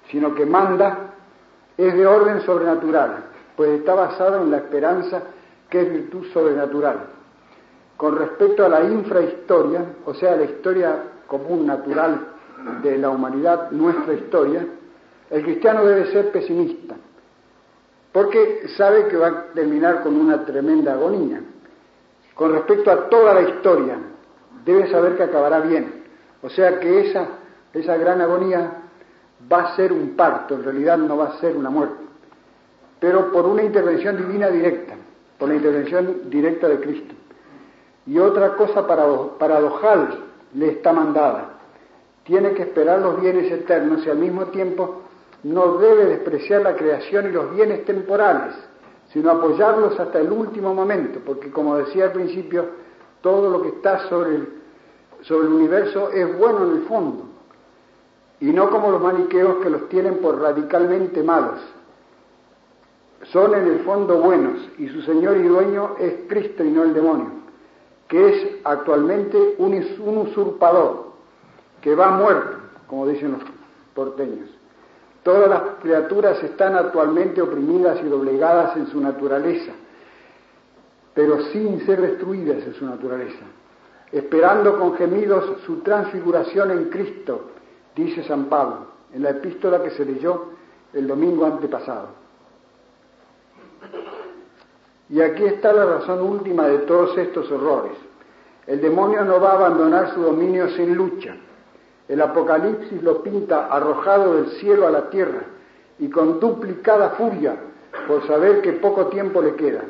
[0.09, 1.14] sino que manda,
[1.78, 5.21] es de orden sobrenatural, pues está basado en la esperanza
[5.69, 7.07] que es virtud sobrenatural.
[7.97, 12.28] Con respecto a la infrahistoria, o sea, la historia común, natural
[12.82, 14.65] de la humanidad, nuestra historia,
[15.30, 16.95] el cristiano debe ser pesimista,
[18.11, 21.41] porque sabe que va a terminar con una tremenda agonía.
[22.34, 23.97] Con respecto a toda la historia,
[24.65, 26.03] debe saber que acabará bien.
[26.41, 27.28] O sea que esa,
[27.73, 28.84] esa gran agonía
[29.51, 32.03] va a ser un parto, en realidad no va a ser una muerte,
[32.99, 34.95] pero por una intervención divina directa,
[35.38, 37.13] por la intervención directa de Cristo.
[38.07, 40.23] Y otra cosa paradojal
[40.53, 41.53] le está mandada.
[42.23, 45.01] Tiene que esperar los bienes eternos y al mismo tiempo
[45.43, 48.55] no debe despreciar la creación y los bienes temporales,
[49.13, 52.65] sino apoyarlos hasta el último momento, porque como decía al principio,
[53.21, 54.49] todo lo que está sobre el,
[55.21, 57.25] sobre el universo es bueno en el fondo,
[58.39, 61.59] y no como los maniqueos que los tienen por radicalmente malos.
[63.31, 66.93] Son en el fondo buenos y su Señor y dueño es Cristo y no el
[66.93, 67.31] demonio,
[68.07, 71.13] que es actualmente un, usurpador,
[71.81, 72.57] que va muerto,
[72.88, 73.41] como dicen los
[73.93, 74.49] porteños.
[75.23, 79.71] Todas las criaturas están actualmente oprimidas y doblegadas en su naturaleza,
[81.15, 83.43] pero sin ser destruidas en su naturaleza,
[84.11, 87.54] esperando con gemidos su transfiguración en Cristo
[87.95, 90.49] dice San Pablo en la epístola que se leyó
[90.93, 92.09] el domingo antepasado.
[95.09, 97.93] Y aquí está la razón última de todos estos horrores.
[98.67, 101.35] El demonio no va a abandonar su dominio sin lucha.
[102.07, 105.43] El Apocalipsis lo pinta arrojado del cielo a la tierra
[105.99, 107.55] y con duplicada furia
[108.07, 109.83] por saber que poco tiempo le queda.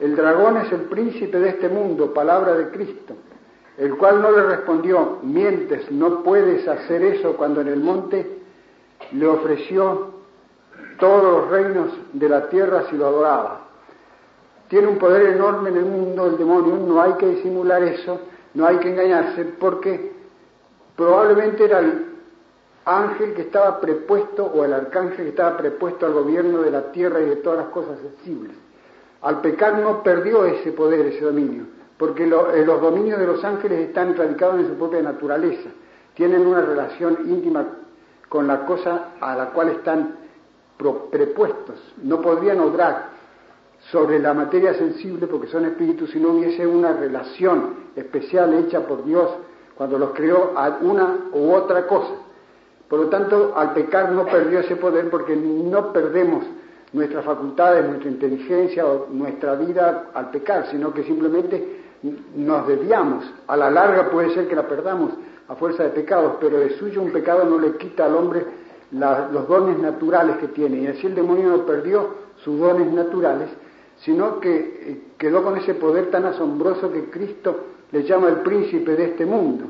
[0.00, 3.14] El dragón es el príncipe de este mundo, palabra de Cristo
[3.78, 8.38] el cual no le respondió, mientes, no puedes hacer eso cuando en el monte
[9.12, 10.12] le ofreció
[10.98, 13.60] todos los reinos de la tierra si lo adoraba.
[14.68, 18.20] Tiene un poder enorme en el mundo el demonio, no hay que disimular eso,
[18.54, 20.12] no hay que engañarse, porque
[20.94, 22.06] probablemente era el
[22.84, 27.20] ángel que estaba prepuesto o el arcángel que estaba prepuesto al gobierno de la tierra
[27.20, 28.56] y de todas las cosas sensibles.
[29.22, 33.78] Al pecar no perdió ese poder, ese dominio porque eh, los dominios de los ángeles
[33.78, 35.70] están radicados en su propia naturaleza,
[36.14, 37.64] tienen una relación íntima
[38.28, 40.16] con la cosa a la cual están
[41.12, 43.10] prepuestos, no podrían obrar
[43.92, 49.04] sobre la materia sensible porque son espíritus si no hubiese una relación especial hecha por
[49.04, 49.30] Dios
[49.76, 52.14] cuando los creó a una u otra cosa.
[52.88, 56.46] Por lo tanto, al pecar no perdió ese poder porque no perdemos
[56.92, 63.24] nuestras facultades, nuestra inteligencia o nuestra vida al pecar, sino que simplemente nos desviamos.
[63.46, 65.12] A la larga puede ser que la perdamos
[65.48, 68.44] a fuerza de pecados, pero de suyo un pecado no le quita al hombre
[68.90, 70.82] los dones naturales que tiene.
[70.82, 73.48] Y así el demonio no perdió sus dones naturales,
[73.98, 77.56] sino que eh, quedó con ese poder tan asombroso que Cristo
[77.90, 79.66] le llama el príncipe de este mundo.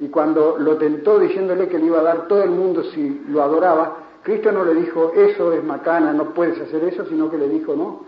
[0.00, 3.42] Y cuando lo tentó diciéndole que le iba a dar todo el mundo si lo
[3.42, 7.48] adoraba, Cristo no le dijo, eso es macana, no puedes hacer eso, sino que le
[7.48, 8.04] dijo, no,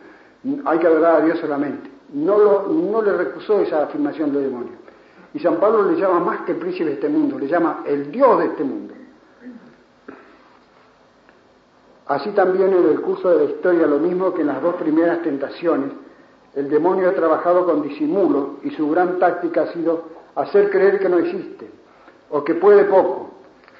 [0.64, 4.72] hay que adorar a Dios solamente no, no le recusó esa afirmación del demonio.
[5.34, 8.10] Y San Pablo le llama más que el príncipe de este mundo, le llama el
[8.10, 8.94] Dios de este mundo.
[12.06, 15.22] Así también en el curso de la historia, lo mismo que en las dos primeras
[15.22, 15.90] tentaciones,
[16.54, 20.04] el demonio ha trabajado con disimulo y su gran táctica ha sido
[20.36, 21.68] hacer creer que no existe
[22.30, 23.30] o que puede poco,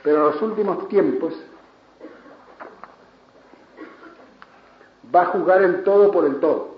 [0.03, 1.35] pero en los últimos tiempos
[5.15, 6.76] va a jugar el todo por el todo.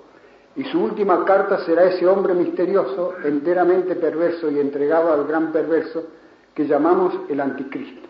[0.56, 6.04] Y su última carta será ese hombre misterioso, enteramente perverso y entregado al gran perverso
[6.54, 8.08] que llamamos el anticristo.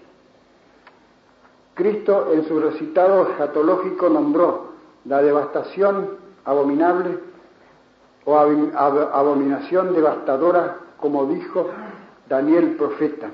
[1.74, 4.72] Cristo en su recitado escatológico nombró
[5.04, 7.18] la devastación abominable
[8.24, 11.68] o abominación devastadora, como dijo
[12.28, 13.30] Daniel profeta.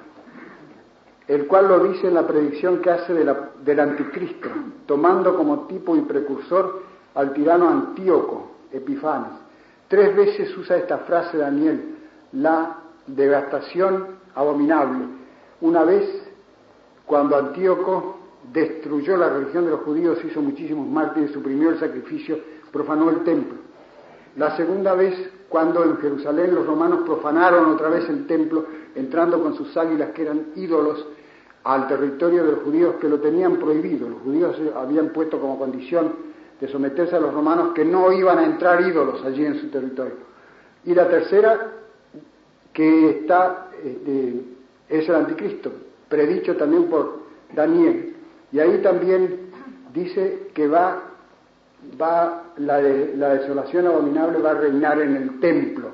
[1.26, 4.50] el cual lo dice en la predicción que hace del anticristo,
[4.86, 6.82] tomando como tipo y precursor
[7.14, 9.32] al tirano Antíoco Epifanes.
[9.88, 11.96] Tres veces usa esta frase Daniel,
[12.32, 15.04] la devastación abominable.
[15.60, 16.04] Una vez,
[17.06, 18.18] cuando Antíoco
[18.52, 22.38] destruyó la religión de los judíos, hizo muchísimos mártires, suprimió el sacrificio,
[22.72, 23.58] profanó el templo.
[24.36, 25.14] La segunda vez,
[25.48, 30.22] cuando en Jerusalén los romanos profanaron otra vez el templo, entrando con sus águilas que
[30.22, 31.06] eran ídolos
[31.62, 34.08] al territorio de los judíos que lo tenían prohibido.
[34.08, 36.33] Los judíos habían puesto como condición
[36.64, 40.14] de someterse a los romanos que no iban a entrar ídolos allí en su territorio.
[40.86, 41.72] Y la tercera,
[42.72, 44.44] que está, este,
[44.88, 45.70] es el anticristo,
[46.08, 47.18] predicho también por
[47.54, 48.14] Daniel.
[48.50, 49.50] Y ahí también
[49.92, 51.02] dice que va,
[52.00, 55.90] va la, la desolación abominable va a reinar en el templo.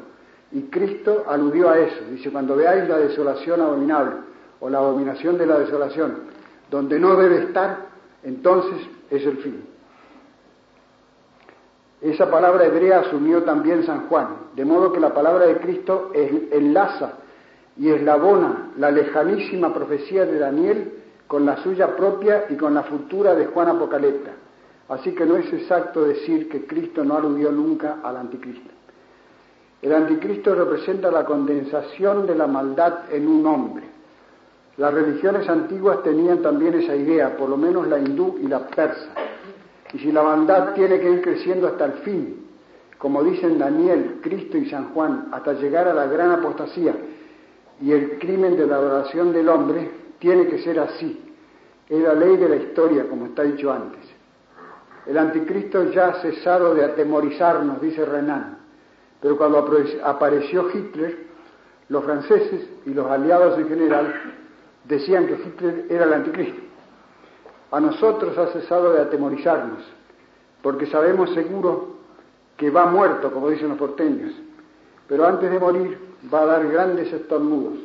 [0.53, 2.05] Y Cristo aludió a eso.
[2.13, 4.19] Dice, cuando veáis la desolación abominable
[4.61, 6.19] o la abominación de la desolación,
[6.71, 7.89] donde no debe estar,
[8.23, 9.70] entonces es el fin.
[12.01, 17.13] Esa palabra hebrea asumió también San Juan, de modo que la palabra de Cristo enlaza
[17.77, 20.93] y eslabona la lejanísima profecía de Daniel
[21.27, 24.31] con la suya propia y con la futura de Juan Apocalipta.
[24.89, 28.71] Así que no es exacto decir que Cristo no aludió nunca al anticristo.
[29.83, 33.85] El anticristo representa la condensación de la maldad en un hombre.
[34.77, 39.11] Las religiones antiguas tenían también esa idea, por lo menos la hindú y la persa.
[39.93, 42.47] Y si la maldad tiene que ir creciendo hasta el fin,
[42.99, 46.95] como dicen Daniel, Cristo y San Juan, hasta llegar a la gran apostasía
[47.81, 51.19] y el crimen de la adoración del hombre, tiene que ser así.
[51.89, 54.01] Es la ley de la historia, como está dicho antes.
[55.07, 58.59] El anticristo ya ha cesado de atemorizarnos, dice Renan,
[59.21, 59.67] pero cuando
[60.05, 61.31] apareció Hitler,
[61.89, 64.15] los franceses y los aliados en general
[64.85, 66.70] decían que Hitler era el anticristo
[67.71, 69.81] a nosotros ha cesado de atemorizarnos,
[70.63, 72.01] porque sabemos seguro
[72.57, 74.33] que va muerto, como dicen los porteños,
[75.09, 75.99] pero antes de morir
[76.33, 77.79] va a dar grandes estornudos,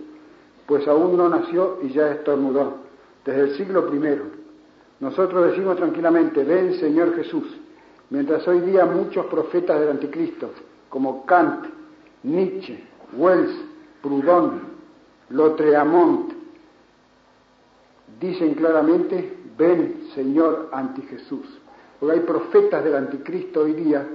[0.66, 2.78] pues aún no nació y ya estornudó,
[3.24, 4.22] desde el siglo I.
[5.00, 7.46] Nosotros decimos tranquilamente, ven Señor Jesús,
[8.10, 10.50] mientras hoy día muchos profetas del anticristo,
[10.90, 11.66] como Kant,
[12.24, 12.84] Nietzsche,
[13.18, 13.56] Wells,
[14.02, 14.62] Proudhon,
[15.30, 16.34] Lotreamont,
[18.20, 21.46] dicen claramente, ven Señor anti Jesús.
[22.00, 24.06] Porque hay profetas del anticristo hoy día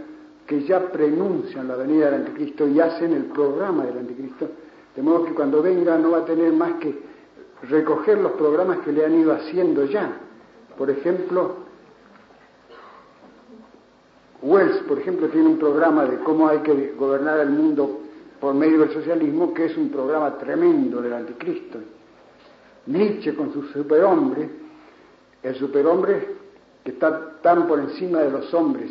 [0.47, 4.49] que ya prenuncian la venida del anticristo y hacen el programa del anticristo,
[4.97, 6.99] de modo que cuando venga no va a tener más que
[7.69, 10.13] recoger los programas que le han ido haciendo ya.
[10.77, 11.57] Por ejemplo,
[14.43, 18.01] Wells, por ejemplo, tiene un programa de cómo hay que gobernar el mundo
[18.41, 21.79] por medio del socialismo, que es un programa tremendo del anticristo.
[22.87, 24.49] Nietzsche con su superhombre,
[25.43, 26.29] el superhombre
[26.85, 28.91] que está tan por encima de los hombres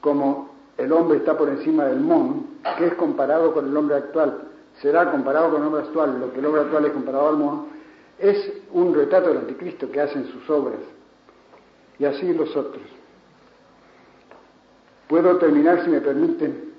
[0.00, 2.44] como el hombre está por encima del mono,
[2.76, 4.48] que es comparado con el hombre actual,
[4.80, 7.66] será comparado con el hombre actual, lo que el hombre actual es comparado al mono,
[8.18, 10.80] es un retrato del anticristo que hacen sus obras.
[11.98, 12.82] Y así los otros.
[15.08, 16.72] Puedo terminar, si me permiten,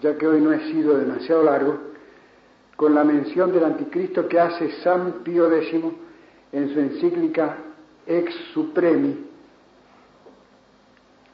[0.00, 1.78] ya que hoy no he sido demasiado largo,
[2.76, 5.82] con la mención del anticristo que hace San Pío X
[6.52, 7.56] en su encíclica
[8.06, 9.26] Ex Supremi,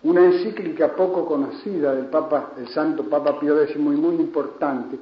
[0.04, 4.98] una encíclica poco conocida del Papa, Santo Papa Pío X y muy importante.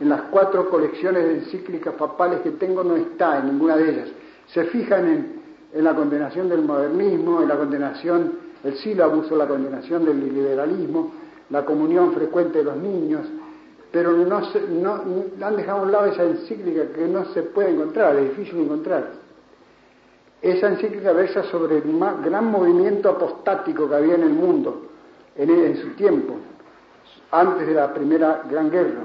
[0.00, 4.08] En las cuatro colecciones de encíclicas papales que tengo no está en ninguna de ellas.
[4.46, 5.38] Se fijan
[5.74, 8.32] en, la condenación del modernismo, en la condenación,
[8.64, 11.12] el sílabus o la condenación del liberalismo,
[11.50, 13.26] la comunión frecuente de los niños,
[13.92, 14.60] pero no, se,
[15.42, 19.27] han dejado a un lado esa encíclica que no se puede encontrar, es difícil encontrar.
[20.40, 24.82] Esa encíclica versa sobre el gran movimiento apostático que había en el mundo
[25.36, 26.34] en, su tiempo,
[27.30, 29.02] antes de la Primera Gran Guerra,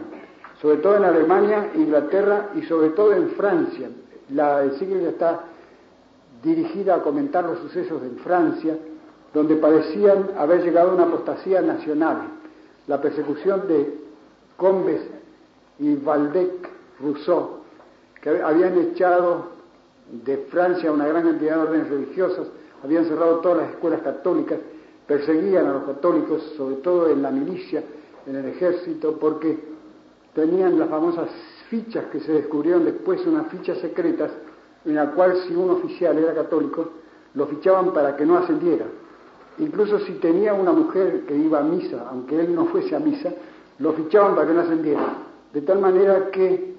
[0.61, 3.89] sobre todo en Alemania, Inglaterra y sobre todo en Francia.
[4.29, 5.43] La encíclica está
[6.43, 8.77] dirigida a comentar los sucesos en Francia,
[9.33, 12.27] donde parecían haber llegado a una apostasía nacional.
[12.87, 13.97] La persecución de
[14.57, 15.01] Combes
[15.79, 16.69] y Valdec
[16.99, 17.61] Rousseau,
[18.21, 19.52] que habían echado
[20.23, 22.47] de Francia una gran cantidad de órdenes religiosas,
[22.83, 24.59] habían cerrado todas las escuelas católicas,
[25.07, 27.83] perseguían a los católicos, sobre todo en la milicia,
[28.27, 29.57] en el ejército, porque
[30.35, 31.29] tenían las famosas
[31.69, 34.31] fichas que se descubrieron después, unas fichas secretas,
[34.85, 36.89] en la cual si un oficial era católico,
[37.33, 38.85] lo fichaban para que no ascendiera.
[39.59, 43.31] Incluso si tenía una mujer que iba a misa, aunque él no fuese a misa,
[43.79, 45.17] lo fichaban para que no ascendiera.
[45.53, 46.72] De tal manera que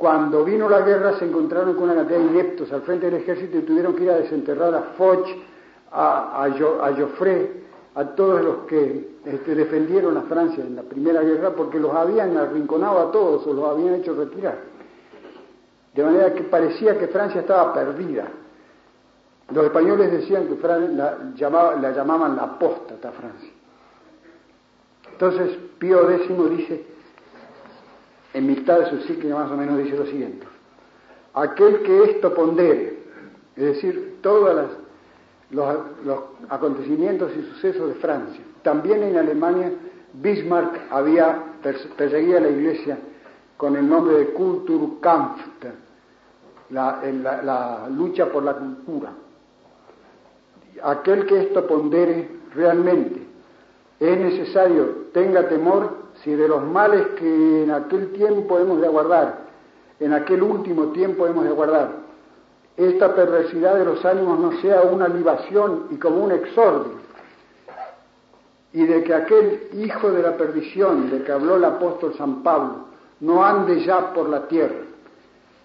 [0.00, 3.58] Cuando vino la guerra se encontraron con una cantidad de ineptos al frente del ejército
[3.58, 5.28] y tuvieron que ir a desenterrar a Foch,
[5.92, 11.50] a, a, Joffre, a todos los que este, defendieron a Francia en la Primera Guerra
[11.50, 14.56] porque los habían arrinconado a todos o los habían hecho retirar.
[15.92, 18.26] De manera que parecía que Francia estaba perdida.
[19.52, 21.18] Los españoles decían que la,
[21.78, 23.50] la llamaban la apóstata Francia.
[25.12, 26.86] Entonces Pío X dice,
[28.32, 30.46] en mitad de su ciclo más o menos dice lo siguiente,
[31.34, 32.98] aquel que esto pondere,
[33.56, 34.68] es decir, todos
[35.50, 35.68] los,
[36.48, 39.72] acontecimientos y sucesos de Francia, también en Alemania
[40.14, 41.42] Bismarck había
[41.96, 42.98] perseguido a la iglesia
[43.56, 45.40] con el nombre de Kulturkampf,
[46.70, 47.02] la,
[47.42, 49.12] la lucha por la cultura.
[50.82, 53.30] Aquel que esto pondere realmente
[54.00, 59.38] es necesario tenga temor si de los males que en aquel tiempo hemos de aguardar,
[59.98, 61.92] en aquel último tiempo hemos de aguardar,
[62.76, 67.00] esta perversidad de los ánimos no sea una libación y como un exordio,
[68.72, 72.90] y de que aquel hijo de la perdición de que habló el apóstol San Pablo
[73.20, 74.84] no ande ya por la tierra.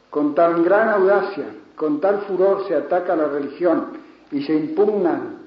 [0.09, 1.45] Con tan gran audacia,
[1.75, 3.97] con tal furor se ataca la religión
[4.31, 5.37] y se impugnan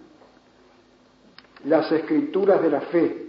[1.65, 3.28] las escrituras de la fe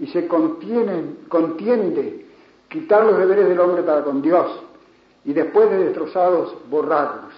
[0.00, 2.26] y se contiende
[2.68, 4.46] quitar los deberes del hombre para con Dios
[5.24, 7.34] y después de destrozados borrarlos.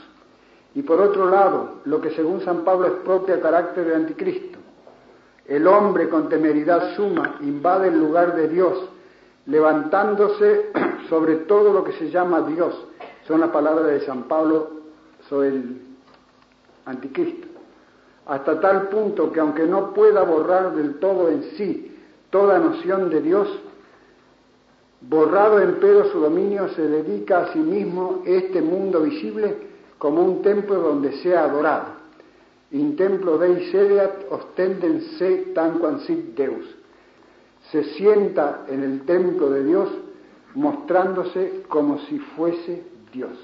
[0.74, 4.58] Y por otro lado, lo que según San Pablo es propio carácter de anticristo,
[5.46, 8.88] el hombre con temeridad suma invade el lugar de Dios,
[9.46, 10.70] levantándose
[11.10, 12.86] sobre todo lo que se llama Dios.
[13.26, 14.70] Son las palabras de San Pablo
[15.28, 15.82] sobre el
[16.86, 17.48] anticristo.
[18.26, 21.91] Hasta tal punto que aunque no pueda borrar del todo en sí
[22.32, 23.46] toda noción de Dios,
[25.02, 29.56] borrado en pedo su dominio, se dedica a sí mismo este mundo visible
[29.98, 32.02] como un templo donde sea adorado.
[32.72, 36.64] In templo Dei sedeat ostenden se tanquam sit Deus.
[37.70, 39.90] Se sienta en el templo de Dios
[40.54, 43.36] mostrándose como si fuese Dios.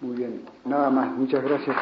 [0.00, 1.12] Muy bien, nada más.
[1.12, 1.76] Muchas gracias.